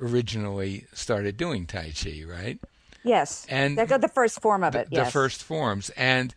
originally 0.00 0.86
started 0.92 1.36
doing 1.36 1.66
Tai 1.66 1.92
Chi, 1.98 2.22
right? 2.28 2.60
Yes. 3.02 3.46
And 3.48 3.78
they 3.78 3.86
got 3.86 4.02
the 4.02 4.08
first 4.08 4.40
form 4.40 4.62
of 4.62 4.74
the, 4.74 4.80
it. 4.80 4.88
Yes. 4.90 5.06
The 5.06 5.12
first 5.12 5.42
forms. 5.42 5.90
And 5.90 6.34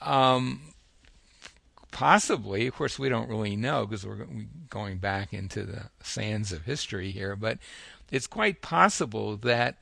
um, 0.00 0.71
possibly, 1.92 2.66
of 2.66 2.74
course, 2.74 2.98
we 2.98 3.08
don't 3.08 3.28
really 3.28 3.54
know 3.54 3.86
because 3.86 4.04
we're 4.04 4.26
going 4.68 4.98
back 4.98 5.32
into 5.32 5.62
the 5.62 5.90
sands 6.02 6.50
of 6.50 6.64
history 6.64 7.12
here, 7.12 7.36
but 7.36 7.58
it's 8.10 8.26
quite 8.26 8.60
possible 8.60 9.36
that 9.36 9.76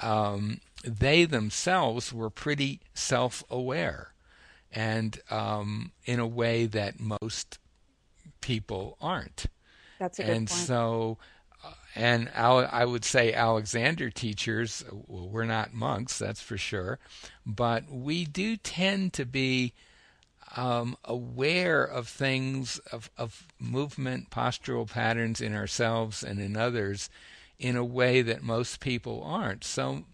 um, 0.00 0.60
they 0.84 1.24
themselves 1.24 2.12
were 2.12 2.30
pretty 2.30 2.80
self 2.94 3.44
aware 3.48 4.12
and 4.72 5.20
um, 5.30 5.92
in 6.04 6.18
a 6.18 6.26
way 6.26 6.66
that 6.66 6.98
most 6.98 7.58
people 8.40 8.96
aren't. 9.00 9.46
That's 10.00 10.18
a 10.18 10.22
good 10.22 10.30
and 10.30 10.48
point. 10.48 10.60
so, 10.60 11.18
uh, 11.64 11.72
and 11.94 12.30
I 12.34 12.84
would 12.84 13.04
say 13.04 13.34
Alexander 13.34 14.10
teachers, 14.10 14.82
well, 14.90 15.28
we're 15.28 15.44
not 15.44 15.74
monks, 15.74 16.18
that's 16.18 16.40
for 16.40 16.56
sure, 16.56 16.98
but 17.44 17.84
we 17.90 18.24
do 18.24 18.56
tend 18.56 19.12
to 19.14 19.26
be 19.26 19.74
um, 20.56 20.96
aware 21.04 21.84
of 21.84 22.08
things, 22.08 22.78
of, 22.90 23.10
of 23.16 23.46
movement, 23.58 24.30
postural 24.30 24.88
patterns 24.88 25.40
in 25.40 25.54
ourselves 25.54 26.22
and 26.22 26.40
in 26.40 26.56
others 26.56 27.08
in 27.58 27.76
a 27.76 27.84
way 27.84 28.22
that 28.22 28.42
most 28.42 28.80
people 28.80 29.22
aren't. 29.24 29.64
So 29.64 30.04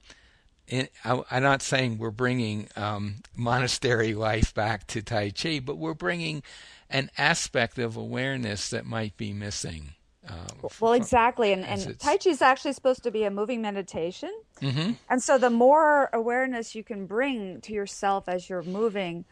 in, 0.69 0.89
I, 1.05 1.23
am 1.31 1.43
not 1.43 1.63
saying 1.63 1.99
we're 1.99 2.11
bringing 2.11 2.69
um, 2.77 3.17
monastery 3.37 4.15
life 4.15 4.55
back 4.55 4.87
to 4.89 5.03
Tai 5.03 5.31
Chi, 5.31 5.61
but 5.61 5.79
we're 5.79 5.95
bringing 5.95 6.43
an 6.91 7.11
aspect 7.19 7.79
of 7.79 7.97
awareness 7.97 8.71
that 8.71 8.87
might 8.87 9.17
be 9.17 9.33
missing. 9.33 9.95
Um, 10.29 10.71
well, 10.81 10.93
exactly, 10.93 11.53
and, 11.53 11.65
and 11.65 11.99
Tai 11.99 12.19
Chi 12.19 12.29
is 12.29 12.43
actually 12.43 12.75
supposed 12.75 13.03
to 13.05 13.11
be 13.11 13.25
a 13.25 13.31
moving 13.31 13.63
meditation, 13.63 14.31
mm-hmm. 14.61 14.93
and 15.09 15.23
so 15.23 15.39
the 15.39 15.49
more 15.49 16.11
awareness 16.13 16.75
you 16.75 16.85
can 16.85 17.07
bring 17.07 17.63
to 17.63 17.73
yourself 17.73 18.29
as 18.29 18.47
you're 18.51 18.63
moving, 18.63 19.25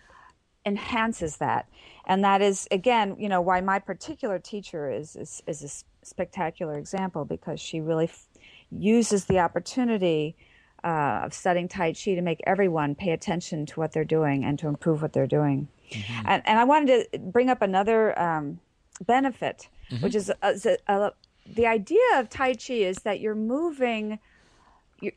enhances 0.67 1.39
that, 1.39 1.69
and 2.07 2.23
that 2.25 2.43
is 2.43 2.69
again, 2.71 3.17
you 3.19 3.29
know, 3.29 3.41
why 3.41 3.61
my 3.63 3.79
particular 3.79 4.39
teacher 4.39 4.91
is 4.91 5.17
is, 5.17 5.43
is 5.47 5.63
a 5.63 6.07
spectacular 6.07 6.77
example 6.79 7.25
because 7.25 7.61
she 7.61 7.81
really 7.81 8.05
f- 8.07 8.27
uses 8.71 9.25
the 9.25 9.39
opportunity 9.39 10.37
uh, 10.85 11.23
of 11.25 11.35
studying 11.35 11.69
Tai 11.69 11.93
Chi 11.93 12.15
to 12.15 12.23
make 12.23 12.41
everyone 12.47 12.95
pay 12.95 13.11
attention 13.11 13.67
to 13.67 13.81
what 13.81 13.93
they're 13.93 14.05
doing 14.05 14.45
and 14.45 14.59
to 14.59 14.69
improve 14.69 15.03
what 15.03 15.13
they're 15.13 15.27
doing. 15.27 15.69
Mm-hmm. 15.91 16.27
And, 16.27 16.43
and, 16.47 16.59
I 16.59 16.65
wanted 16.65 17.07
to 17.13 17.19
bring 17.19 17.49
up 17.49 17.63
another 17.63 18.19
um, 18.21 18.61
benefit, 19.05 19.69
mm-hmm. 19.91 20.05
which 20.05 20.15
is, 20.15 20.31
uh, 20.43 20.55
uh, 20.89 21.11
the 21.55 21.67
idea 21.67 21.99
of 22.15 22.29
Tai 22.29 22.55
Chi 22.55 22.75
is 22.75 22.99
that 22.99 23.21
you're 23.21 23.37
moving, 23.37 24.19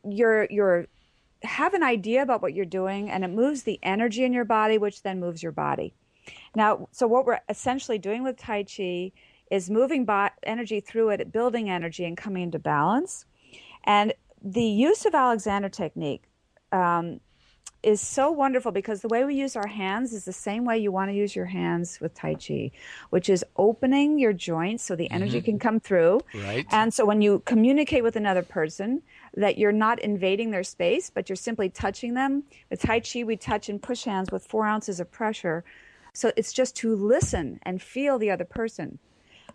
you're, 0.04 0.48
you're 0.50 0.88
have 1.44 1.74
an 1.74 1.84
idea 1.84 2.22
about 2.22 2.42
what 2.42 2.54
you're 2.54 2.66
doing 2.66 3.10
and 3.10 3.24
it 3.24 3.30
moves 3.30 3.64
the 3.64 3.80
energy 3.84 4.24
in 4.24 4.34
your 4.34 4.46
body, 4.46 4.78
which 4.78 5.04
then 5.04 5.20
moves 5.20 5.42
your 5.42 5.52
body. 5.52 5.94
Now, 6.56 6.90
so 6.92 7.08
what 7.08 7.26
we're 7.26 7.40
essentially 7.48 7.98
doing 7.98 8.24
with 8.24 8.38
Tai 8.38 8.64
Chi 8.64 9.12
is 9.50 9.70
moving 9.70 10.06
bo- 10.06 10.30
energy 10.44 10.80
through 10.80 11.10
it, 11.10 11.32
building 11.32 11.70
energy 11.70 12.06
and 12.06 12.18
coming 12.18 12.44
into 12.44 12.60
balance. 12.60 13.26
And 13.84 14.14
the 14.42 14.64
use 14.64 15.06
of 15.06 15.16
Alexander 15.16 15.70
technique 15.70 16.24
um, 16.72 17.20
is 17.82 18.02
so 18.02 18.30
wonderful 18.30 18.72
because 18.72 19.02
the 19.02 19.08
way 19.08 19.24
we 19.24 19.36
use 19.36 19.56
our 19.56 19.68
hands 19.68 20.12
is 20.14 20.26
the 20.26 20.34
same 20.34 20.66
way 20.66 20.78
you 20.78 20.92
want 20.92 21.10
to 21.10 21.16
use 21.16 21.36
your 21.36 21.46
hands 21.46 22.00
with 22.02 22.14
Tai 22.14 22.36
Chi, 22.36 22.72
which 23.10 23.30
is 23.30 23.46
opening 23.56 24.20
your 24.20 24.34
joints 24.34 24.84
so 24.84 24.96
the 24.96 25.10
energy 25.12 25.38
mm-hmm. 25.38 25.46
can 25.46 25.60
come 25.60 25.80
through. 25.80 26.20
Right. 26.34 26.66
And 26.72 26.94
so 26.94 27.06
when 27.06 27.22
you 27.22 27.42
communicate 27.46 28.04
with 28.04 28.16
another 28.16 28.42
person, 28.42 29.02
that 29.36 29.58
you're 29.58 29.72
not 29.72 30.00
invading 30.00 30.52
their 30.52 30.64
space, 30.64 31.10
but 31.10 31.30
you're 31.30 31.36
simply 31.36 31.70
touching 31.70 32.14
them. 32.14 32.44
With 32.70 32.82
Tai 32.82 33.00
Chi, 33.02 33.24
we 33.24 33.38
touch 33.38 33.70
and 33.70 33.82
push 33.82 34.04
hands 34.04 34.32
with 34.32 34.46
four 34.46 34.66
ounces 34.66 35.00
of 35.00 35.12
pressure. 35.12 35.64
So 36.14 36.32
it's 36.36 36.52
just 36.52 36.76
to 36.78 36.96
listen 36.96 37.60
and 37.64 37.82
feel 37.82 38.18
the 38.18 38.32
other 38.32 38.46
person. 38.46 39.00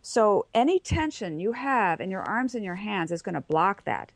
So 0.01 0.47
any 0.55 0.79
tension 0.79 1.41
you 1.41 1.53
have 1.53 2.01
in 2.01 2.11
your 2.11 2.23
arms 2.23 2.55
and 2.55 2.65
your 2.65 2.77
hands 2.77 3.11
is 3.11 3.23
going 3.23 3.35
to 3.35 3.41
block 3.41 3.85
that. 3.85 4.13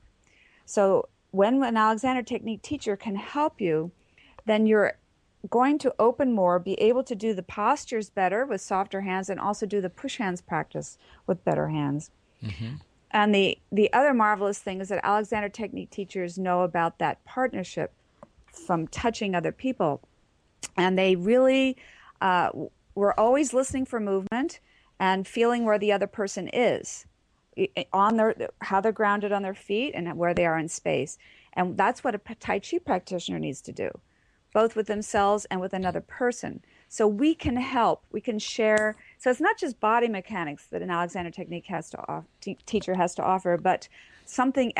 So 0.64 1.08
when 1.30 1.62
an 1.62 1.76
Alexander 1.76 2.22
Technique 2.22 2.62
teacher 2.62 2.96
can 2.96 3.16
help 3.16 3.60
you, 3.60 3.90
then 4.48 4.66
you're 4.66 4.94
going 5.50 5.78
to 5.78 5.94
open 5.98 6.32
more, 6.32 6.58
be 6.58 6.74
able 6.74 7.04
to 7.04 7.14
do 7.14 7.32
the 7.34 7.42
postures 7.42 8.10
better 8.10 8.44
with 8.44 8.60
softer 8.60 9.02
hands, 9.02 9.28
and 9.28 9.38
also 9.38 9.66
do 9.66 9.80
the 9.80 9.90
push 9.90 10.18
hands 10.18 10.40
practice 10.40 10.98
with 11.26 11.44
better 11.44 11.68
hands. 11.68 12.10
Mm-hmm. 12.42 12.74
And 13.10 13.34
the, 13.34 13.58
the 13.72 13.92
other 13.92 14.12
marvelous 14.12 14.58
thing 14.58 14.80
is 14.80 14.88
that 14.88 15.00
Alexander 15.04 15.48
Technique 15.48 15.90
teachers 15.90 16.38
know 16.38 16.62
about 16.62 16.98
that 16.98 17.24
partnership 17.24 17.92
from 18.66 18.88
touching 18.88 19.34
other 19.34 19.52
people. 19.52 20.02
And 20.76 20.98
they 20.98 21.16
really 21.16 21.76
uh, 22.20 22.50
were 22.94 23.18
always 23.18 23.54
listening 23.54 23.86
for 23.86 24.00
movement 24.00 24.60
and 24.98 25.26
feeling 25.26 25.64
where 25.64 25.78
the 25.78 25.92
other 25.92 26.06
person 26.06 26.48
is 26.52 27.06
on 27.92 28.16
their 28.16 28.34
how 28.60 28.80
they're 28.80 28.92
grounded 28.92 29.32
on 29.32 29.42
their 29.42 29.54
feet 29.54 29.92
and 29.94 30.16
where 30.16 30.34
they 30.34 30.46
are 30.46 30.58
in 30.58 30.68
space. 30.68 31.18
And 31.54 31.76
that's 31.76 32.04
what 32.04 32.14
a 32.14 32.18
Tai 32.18 32.60
Chi 32.60 32.78
practitioner 32.78 33.38
needs 33.38 33.60
to 33.62 33.72
do, 33.72 33.90
both 34.52 34.76
with 34.76 34.86
themselves 34.86 35.44
and 35.46 35.60
with 35.60 35.72
another 35.72 36.00
person. 36.00 36.62
So 36.88 37.06
we 37.06 37.34
can 37.34 37.56
help, 37.56 38.04
we 38.12 38.20
can 38.20 38.38
share. 38.38 38.96
So 39.18 39.30
it's 39.30 39.40
not 39.40 39.58
just 39.58 39.78
body 39.78 40.08
mechanics 40.08 40.66
that 40.66 40.82
an 40.82 40.90
Alexander 40.90 41.30
technique 41.30 41.66
has 41.66 41.90
to 41.90 42.08
off, 42.08 42.24
teacher 42.40 42.94
has 42.94 43.14
to 43.16 43.22
offer, 43.22 43.58
but 43.58 43.88
something 44.24 44.72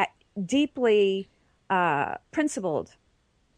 deeply 0.46 1.28
uh, 1.70 2.14
principled 2.30 2.94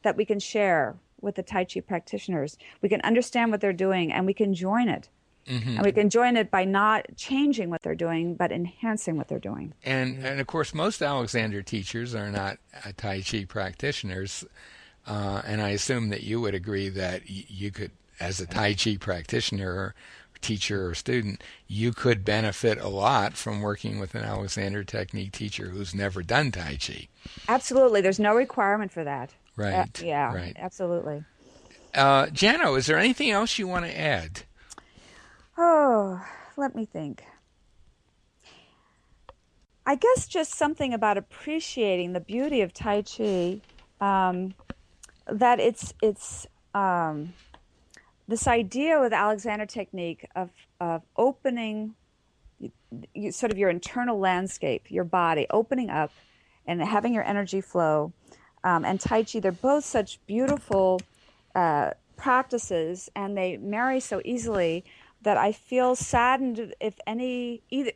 that 0.03 0.17
we 0.17 0.25
can 0.25 0.41
share 0.41 0.97
with 1.21 1.35
the 1.35 1.43
Tai 1.43 1.65
Chi 1.65 1.81
practitioners. 1.81 2.57
We 2.81 2.89
can 2.89 3.01
understand 3.03 3.51
what 3.51 3.61
they're 3.61 3.73
doing 3.73 4.13
and 4.13 4.27
we 4.27 4.35
can 4.35 4.55
join 4.55 4.89
it. 4.89 5.09
Mm-hmm. 5.47 5.77
And 5.77 5.85
we 5.85 5.93
can 5.93 6.11
join 6.11 6.37
it 6.37 6.51
by 6.51 6.65
not 6.65 7.07
changing 7.17 7.71
what 7.71 7.83
they're 7.83 7.95
doing, 7.95 8.35
but 8.35 8.53
enhancing 8.53 9.17
what 9.17 9.29
they're 9.29 9.39
doing. 9.39 9.73
And 9.85 10.25
and 10.25 10.39
of 10.39 10.47
course, 10.47 10.75
most 10.75 11.03
Alexander 11.03 11.63
teachers 11.63 12.15
are 12.15 12.31
not 12.31 12.59
Tai 12.97 13.23
Chi 13.23 13.47
practitioners, 13.47 14.45
uh, 15.07 15.43
and 15.45 15.61
I 15.61 15.71
assume 15.71 16.09
that 16.11 16.23
you 16.23 16.41
would 16.41 16.55
agree 16.55 16.89
that 16.91 17.23
y- 17.29 17.45
you 17.49 17.71
could, 17.71 17.91
as 18.19 18.41
a 18.41 18.47
Tai 18.47 18.75
Chi 18.75 18.97
practitioner, 18.99 19.73
or 19.73 19.95
teacher 20.41 20.89
or 20.89 20.95
student, 20.95 21.43
you 21.69 21.93
could 21.93 22.25
benefit 22.25 22.79
a 22.79 22.89
lot 22.89 23.35
from 23.35 23.61
working 23.61 23.99
with 23.99 24.15
an 24.15 24.25
Alexander 24.25 24.83
technique 24.85 25.33
teacher 25.33 25.69
who's 25.69 25.95
never 25.95 26.23
done 26.23 26.51
Tai 26.51 26.79
Chi. 26.81 27.09
Absolutely, 27.49 28.01
there's 28.01 28.21
no 28.21 28.35
requirement 28.35 28.93
for 28.93 29.05
that. 29.05 29.35
Right. 29.57 30.01
Uh, 30.01 30.05
yeah. 30.05 30.35
Right. 30.35 30.57
Absolutely. 30.59 31.25
Uh, 31.95 32.27
Jano, 32.27 32.79
is 32.79 32.87
there 32.87 32.99
anything 32.99 33.31
else 33.31 33.59
you 33.59 33.67
want 33.67 33.85
to 33.85 33.99
add? 33.99 34.43
Oh, 35.59 36.25
let 36.57 36.75
me 36.75 36.87
think. 36.87 37.25
I 39.87 39.97
guess 39.97 40.29
just 40.29 40.55
something 40.55 40.95
about 40.95 41.19
appreciating 41.19 42.13
the 42.13 42.21
beauty 42.21 42.61
of 42.61 42.73
Tai 42.73 43.03
Chi. 43.03 43.61
Um, 44.01 44.55
that 45.33 45.61
it's 45.61 45.95
it's 46.03 46.47
um, 46.75 47.33
this 48.29 48.47
idea 48.47 49.01
with 49.01 49.13
Alexander 49.13 49.67
technique 49.67 50.27
of 50.35 50.51
of 50.81 51.03
opening 51.17 51.95
you, 53.15 53.33
sort 53.33 53.53
of 53.53 53.59
your 53.59 53.71
internal 53.71 54.19
landscape, 54.19 54.91
your 54.91 55.05
body, 55.05 55.47
opening 55.51 55.91
up 55.91 56.11
and 56.67 56.83
having 56.83 57.15
your 57.15 57.25
energy 57.25 57.61
flow. 57.61 58.13
Um, 58.63 58.85
and 58.85 59.01
Tai 59.01 59.25
Chi, 59.25 59.41
they're 59.41 59.53
both 59.53 59.85
such 59.85 60.21
beautiful 60.27 61.01
uh, 61.55 61.91
practices, 62.17 63.09
and 63.17 63.37
they 63.37 63.57
marry 63.57 64.01
so 64.01 64.21
easily 64.25 64.85
that 65.23 65.37
I 65.37 65.53
feel 65.53 65.95
saddened 65.95 66.75
if 66.81 66.99
any 67.07 67.63
either 67.71 67.93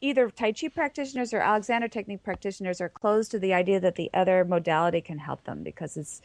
either 0.00 0.30
Tai 0.30 0.52
Chi 0.52 0.68
practitioners 0.68 1.32
or 1.32 1.40
Alexander 1.40 1.88
Technique 1.88 2.22
practitioners 2.22 2.80
are 2.80 2.88
closed 2.88 3.30
to 3.30 3.38
the 3.38 3.54
idea 3.54 3.80
that 3.80 3.96
the 3.96 4.10
other 4.12 4.44
modality 4.44 5.00
can 5.00 5.18
help 5.18 5.44
them 5.44 5.62
because 5.62 5.96
it's 5.96 6.20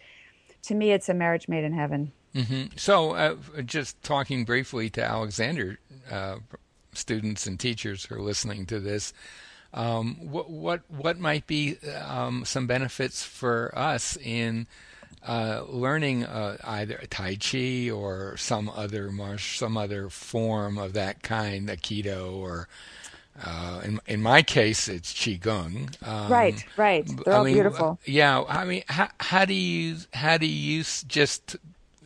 to 0.63 0.75
me 0.75 0.91
it's 0.91 1.09
a 1.09 1.13
marriage 1.13 1.47
made 1.47 1.63
in 1.63 1.73
heaven. 1.73 2.11
Mm-hmm. 2.35 2.77
So, 2.77 3.11
uh, 3.11 3.35
just 3.65 4.01
talking 4.03 4.45
briefly 4.45 4.89
to 4.91 5.03
Alexander 5.03 5.79
uh, 6.11 6.37
students 6.93 7.47
and 7.47 7.59
teachers 7.59 8.05
who 8.05 8.15
are 8.15 8.21
listening 8.21 8.65
to 8.67 8.79
this, 8.79 9.13
um, 9.73 10.15
what 10.19 10.49
what 10.49 10.81
what 10.89 11.19
might 11.19 11.47
be 11.47 11.77
um, 12.05 12.45
some 12.45 12.67
benefits 12.67 13.23
for 13.23 13.71
us 13.77 14.17
in 14.17 14.67
uh, 15.27 15.63
learning 15.67 16.23
uh, 16.23 16.57
either 16.63 17.01
Tai 17.09 17.35
Chi 17.35 17.89
or 17.89 18.37
some 18.37 18.69
other 18.69 19.11
some 19.37 19.77
other 19.77 20.09
form 20.09 20.77
of 20.77 20.93
that 20.93 21.21
kind, 21.23 21.67
Aikido 21.67 22.35
or 22.35 22.67
uh, 23.43 23.81
in 23.83 23.99
in 24.07 24.21
my 24.21 24.41
case, 24.41 24.87
it's 24.87 25.13
qigong. 25.13 25.95
Um, 26.05 26.31
right, 26.31 26.65
right. 26.77 27.05
They're 27.25 27.33
I 27.33 27.37
all 27.37 27.43
mean, 27.43 27.53
beautiful. 27.53 27.99
Yeah, 28.05 28.43
I 28.47 28.65
mean, 28.65 28.83
how, 28.87 29.09
how 29.19 29.45
do 29.45 29.53
you 29.53 29.97
how 30.13 30.37
do 30.37 30.45
you 30.45 30.83
just 31.07 31.55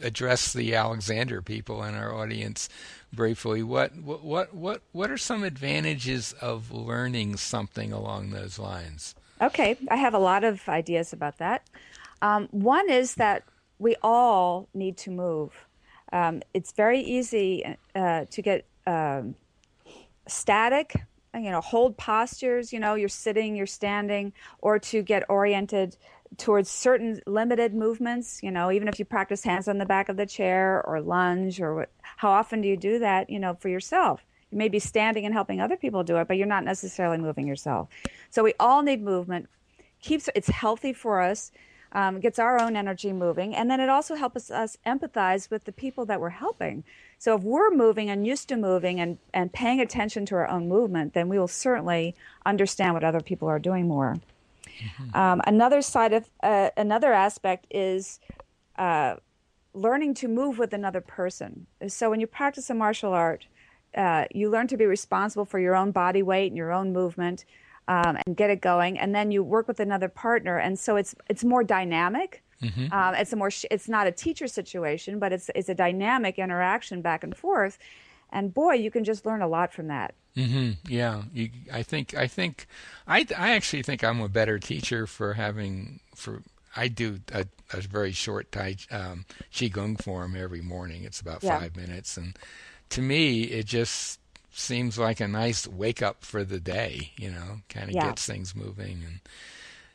address 0.02 0.54
the 0.54 0.76
Alexander 0.76 1.42
people 1.42 1.84
in 1.84 1.96
our 1.96 2.14
audience 2.14 2.70
briefly? 3.12 3.64
What 3.64 3.96
what 3.96 4.24
what 4.24 4.54
what 4.54 4.82
what 4.92 5.12
are 5.12 5.18
some 5.18 5.44
advantages 5.44 6.34
of 6.34 6.72
learning 6.72 7.38
something 7.38 7.92
along 7.92 8.32
those 8.32 8.60
lines? 8.60 9.16
Okay, 9.42 9.78
I 9.90 9.96
have 9.98 10.14
a 10.14 10.20
lot 10.20 10.44
of 10.44 10.68
ideas 10.70 11.14
about 11.14 11.38
that. 11.40 11.68
Um, 12.22 12.48
one 12.52 12.90
is 12.90 13.16
that 13.16 13.44
we 13.80 13.96
all 14.02 14.70
need 14.74 14.98
to 14.98 15.12
move. 15.12 15.68
Um, 16.14 16.42
it's 16.54 16.72
very 16.72 17.02
easy 17.02 17.66
uh, 17.96 18.26
to 18.30 18.42
get 18.42 18.66
um, 18.86 19.36
static, 20.28 20.96
you 21.34 21.50
know, 21.50 21.62
hold 21.62 21.98
postures, 21.98 22.72
you 22.72 22.80
know, 22.80 22.96
you're 22.96 23.10
sitting, 23.10 23.56
you're 23.56 23.66
standing, 23.66 24.34
or 24.60 24.80
to 24.80 25.02
get 25.02 25.24
oriented 25.30 25.98
towards 26.38 26.70
certain 26.70 27.22
limited 27.26 27.74
movements, 27.74 28.42
you 28.42 28.52
know, 28.52 28.72
even 28.72 28.88
if 28.88 29.00
you 29.00 29.06
practice 29.06 29.44
hands 29.44 29.68
on 29.68 29.78
the 29.78 29.86
back 29.86 30.10
of 30.10 30.18
the 30.18 30.26
chair 30.26 30.84
or 30.86 31.02
lunge 31.02 31.62
or 31.62 31.76
what, 31.76 31.90
how 32.02 32.32
often 32.32 32.62
do 32.62 32.68
you 32.68 32.78
do 32.78 33.00
that, 33.00 33.30
you 33.30 33.40
know, 33.40 33.54
for 33.56 33.70
yourself? 33.70 34.24
You 34.52 34.58
may 34.58 34.70
be 34.70 34.80
standing 34.80 35.26
and 35.26 35.34
helping 35.34 35.60
other 35.60 35.78
people 35.78 36.04
do 36.04 36.18
it, 36.18 36.28
but 36.28 36.38
you're 36.38 36.48
not 36.48 36.64
necessarily 36.64 37.18
moving 37.18 37.48
yourself. 37.48 37.90
So 38.30 38.44
we 38.44 38.54
all 38.60 38.84
need 38.84 39.02
movement. 39.02 39.50
Keeps 40.02 40.30
it's 40.36 40.50
healthy 40.50 40.94
for 40.94 41.22
us 41.22 41.52
um, 41.94 42.20
gets 42.20 42.40
our 42.40 42.60
own 42.60 42.76
energy 42.76 43.14
moving, 43.14 43.56
and 43.56 43.70
then 43.70 43.80
it 43.80 43.90
also 43.90 44.16
helps 44.16 44.52
us 44.52 44.78
empathize 44.86 45.50
with 45.50 45.64
the 45.64 45.72
people 45.72 46.06
that 46.06 46.20
we're 46.20 46.30
helping. 46.30 46.84
So 47.20 47.36
if 47.36 47.44
we're 47.44 47.72
moving 47.72 48.10
and 48.10 48.28
used 48.28 48.50
to 48.50 48.58
moving 48.58 49.00
and, 49.00 49.18
and 49.34 49.54
paying 49.54 49.80
attention 49.80 50.26
to 50.28 50.36
our 50.36 50.50
own 50.50 50.68
movement, 50.68 51.14
then 51.14 51.30
we 51.30 51.40
will 51.40 51.48
certainly 51.48 52.16
understand 52.46 52.96
what 52.96 53.04
other 53.04 53.22
people 53.22 53.48
are 53.48 53.60
doing 53.60 53.88
more. 53.88 54.18
Mm-hmm. 54.66 55.16
Um, 55.16 55.42
another 55.46 55.82
side 55.82 56.14
of 56.14 56.30
uh, 56.42 56.72
another 56.76 57.14
aspect 57.14 57.68
is 57.70 58.20
uh, 58.78 59.16
learning 59.74 60.16
to 60.16 60.28
move 60.28 60.58
with 60.58 60.74
another 60.74 61.02
person. 61.02 61.68
So 61.88 62.10
when 62.10 62.20
you 62.20 62.28
practice 62.28 62.70
a 62.70 62.74
martial 62.74 63.14
art, 63.14 63.46
uh, 63.96 64.26
you 64.32 64.50
learn 64.50 64.68
to 64.68 64.78
be 64.78 64.86
responsible 64.86 65.46
for 65.46 65.60
your 65.60 65.76
own 65.76 65.92
body 65.92 66.24
weight 66.24 66.48
and 66.48 66.58
your 66.58 66.72
own 66.72 66.92
movement 66.92 67.46
um, 67.88 68.18
and 68.26 68.36
get 68.36 68.50
it 68.50 68.62
going, 68.62 68.98
and 68.98 69.14
then 69.14 69.32
you 69.32 69.44
work 69.44 69.68
with 69.68 69.80
another 69.80 70.10
partner, 70.10 70.58
and 70.58 70.78
so 70.80 70.96
it's 70.96 71.16
it's 71.28 71.44
more 71.44 71.64
dynamic. 71.64 72.44
Mm-hmm. 72.62 72.94
Um, 72.94 73.16
it's 73.16 73.34
a 73.34 73.36
more 73.36 73.52
sh- 73.52 73.66
it's 73.70 73.90
not 73.90 74.08
a 74.08 74.12
teacher 74.12 74.48
situation, 74.48 75.20
but 75.20 75.34
it's 75.34 75.50
it's 75.56 75.70
a 75.70 75.76
dynamic 75.76 76.40
interaction 76.40 77.02
back 77.02 77.24
and 77.24 77.36
forth, 77.36 77.78
and 78.32 78.54
boy, 78.54 78.74
you 78.74 78.90
can 78.90 79.04
just 79.04 79.26
learn 79.26 79.42
a 79.42 79.48
lot 79.48 79.74
from 79.74 79.88
that. 79.88 80.16
Mm-hmm. 80.38 80.72
Yeah, 80.88 81.24
you, 81.34 81.50
I 81.72 81.84
think 81.84 82.16
I 82.16 82.28
think 82.28 82.68
I 83.08 83.26
I 83.38 83.56
actually 83.56 83.84
think 83.84 84.04
I'm 84.04 84.22
a 84.22 84.30
better 84.30 84.60
teacher 84.60 85.06
for 85.06 85.34
having 85.34 86.00
for 86.16 86.42
I 86.76 86.88
do 86.88 87.20
a, 87.32 87.46
a 87.72 87.82
very 87.82 88.14
short 88.14 88.52
tai 88.52 88.78
um, 88.90 89.26
qigong 89.52 90.02
form 90.02 90.36
every 90.36 90.62
morning. 90.62 91.04
It's 91.04 91.22
about 91.22 91.44
yeah. 91.44 91.60
five 91.60 91.76
minutes, 91.76 92.18
and 92.18 92.38
to 92.90 93.02
me, 93.02 93.44
it 93.44 93.66
just 93.66 94.20
seems 94.54 94.98
like 94.98 95.20
a 95.20 95.28
nice 95.28 95.68
wake 95.68 96.02
up 96.02 96.24
for 96.24 96.44
the 96.44 96.60
day, 96.60 97.12
you 97.18 97.32
know, 97.32 97.62
kind 97.70 97.90
of 97.90 97.96
yeah. 97.96 98.08
gets 98.08 98.26
things 98.26 98.56
moving 98.56 99.04
and 99.06 99.20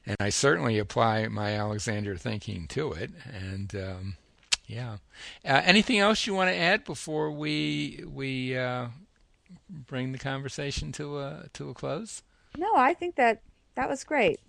and 0.09 0.17
I 0.21 0.31
certainly 0.31 0.79
apply 0.79 1.29
my 1.29 1.53
Alexander 1.53 2.17
thinking 2.17 2.67
to 2.69 2.93
it. 2.93 3.11
And 3.31 3.75
um, 3.75 4.17
yeah, 4.67 4.97
uh, 5.45 5.61
anything 5.65 5.99
else 5.99 6.27
you 6.27 6.35
want 6.35 6.51
to 6.51 6.57
add 6.57 6.85
before 6.85 7.31
we 7.31 8.03
we 8.11 8.57
uh, 8.57 8.87
bring 9.69 10.13
the 10.13 10.19
conversation 10.19 10.93
to 10.93 11.19
a 11.19 11.45
to 11.53 11.69
a 11.69 11.75
close? 11.75 12.23
No, 12.57 12.75
I 12.75 12.95
think 12.95 13.17
that 13.17 13.43
that 13.75 13.89
was 13.89 14.03
great. 14.03 14.41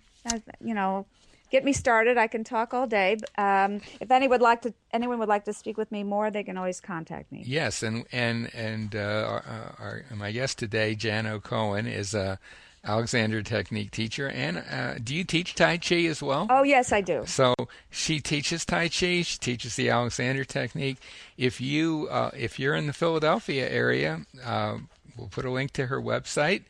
you 0.64 0.74
know, 0.74 1.06
get 1.50 1.64
me 1.64 1.74
started. 1.74 2.18
I 2.18 2.28
can 2.28 2.44
talk 2.44 2.74
all 2.74 2.88
day. 2.88 3.18
Um, 3.38 3.82
if 4.00 4.12
anyone 4.12 4.32
would 4.32 4.42
like 4.42 4.62
to, 4.64 4.74
anyone 4.92 5.20
would 5.20 5.30
like 5.30 5.46
to 5.46 5.54
speak 5.54 5.78
with 5.78 5.92
me 5.92 6.04
more, 6.04 6.32
they 6.32 6.44
can 6.44 6.58
always 6.58 6.80
contact 6.80 7.32
me. 7.32 7.44
Yes, 7.46 7.84
and 7.84 8.06
and 8.12 8.54
and 8.54 8.96
uh, 8.96 9.42
our, 9.48 9.76
our, 9.80 10.16
my 10.16 10.32
guest 10.32 10.58
today, 10.58 10.96
Jano 10.96 11.42
Cohen, 11.42 11.88
is 11.88 12.14
a 12.14 12.40
Alexander 12.84 13.42
Technique 13.42 13.92
teacher. 13.92 14.30
And 14.30 14.64
uh, 14.72 14.96
do 15.04 15.14
you 15.14 15.24
teach 15.24 15.56
Tai 15.56 15.78
Chi 15.78 16.06
as 16.06 16.22
well? 16.22 16.48
Oh 16.50 16.64
yes, 16.64 16.92
I 16.92 17.02
do. 17.02 17.24
So 17.26 17.54
she 17.90 18.20
teaches 18.20 18.66
Tai 18.66 18.90
Chi. 18.90 19.22
She 19.22 19.38
teaches 19.38 19.76
the 19.76 19.90
Alexander 19.90 20.46
Technique. 20.46 20.98
If 21.38 21.60
you 21.60 22.08
uh, 22.10 22.32
if 22.36 22.60
you're 22.60 22.76
in 22.76 22.88
the 22.88 22.94
Philadelphia 22.94 23.70
area, 23.70 24.22
uh, 24.44 24.78
we'll 25.18 25.28
put 25.28 25.46
a 25.46 25.52
link 25.52 25.72
to 25.74 25.88
her 25.88 26.02
website 26.02 26.64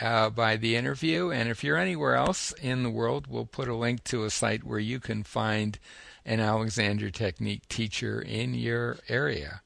uh, 0.00 0.30
by 0.30 0.56
the 0.56 0.76
interview. 0.76 1.30
And 1.30 1.48
if 1.48 1.62
you're 1.62 1.76
anywhere 1.76 2.14
else 2.14 2.52
in 2.52 2.82
the 2.82 2.90
world, 2.90 3.26
we'll 3.26 3.46
put 3.46 3.68
a 3.68 3.74
link 3.74 4.04
to 4.04 4.24
a 4.24 4.30
site 4.30 4.64
where 4.64 4.78
you 4.78 5.00
can 5.00 5.22
find 5.22 5.78
an 6.24 6.40
Alexander 6.40 7.10
Technique 7.10 7.68
teacher 7.68 8.20
in 8.20 8.54
your 8.54 8.98
area. 9.08 9.62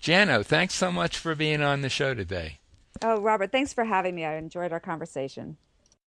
Jano, 0.00 0.44
thanks 0.44 0.74
so 0.74 0.90
much 0.90 1.16
for 1.18 1.34
being 1.34 1.62
on 1.62 1.82
the 1.82 1.88
show 1.88 2.14
today. 2.14 2.58
Oh, 3.02 3.20
Robert, 3.20 3.52
thanks 3.52 3.72
for 3.72 3.84
having 3.84 4.14
me. 4.14 4.24
I 4.24 4.36
enjoyed 4.36 4.72
our 4.72 4.80
conversation. 4.80 5.56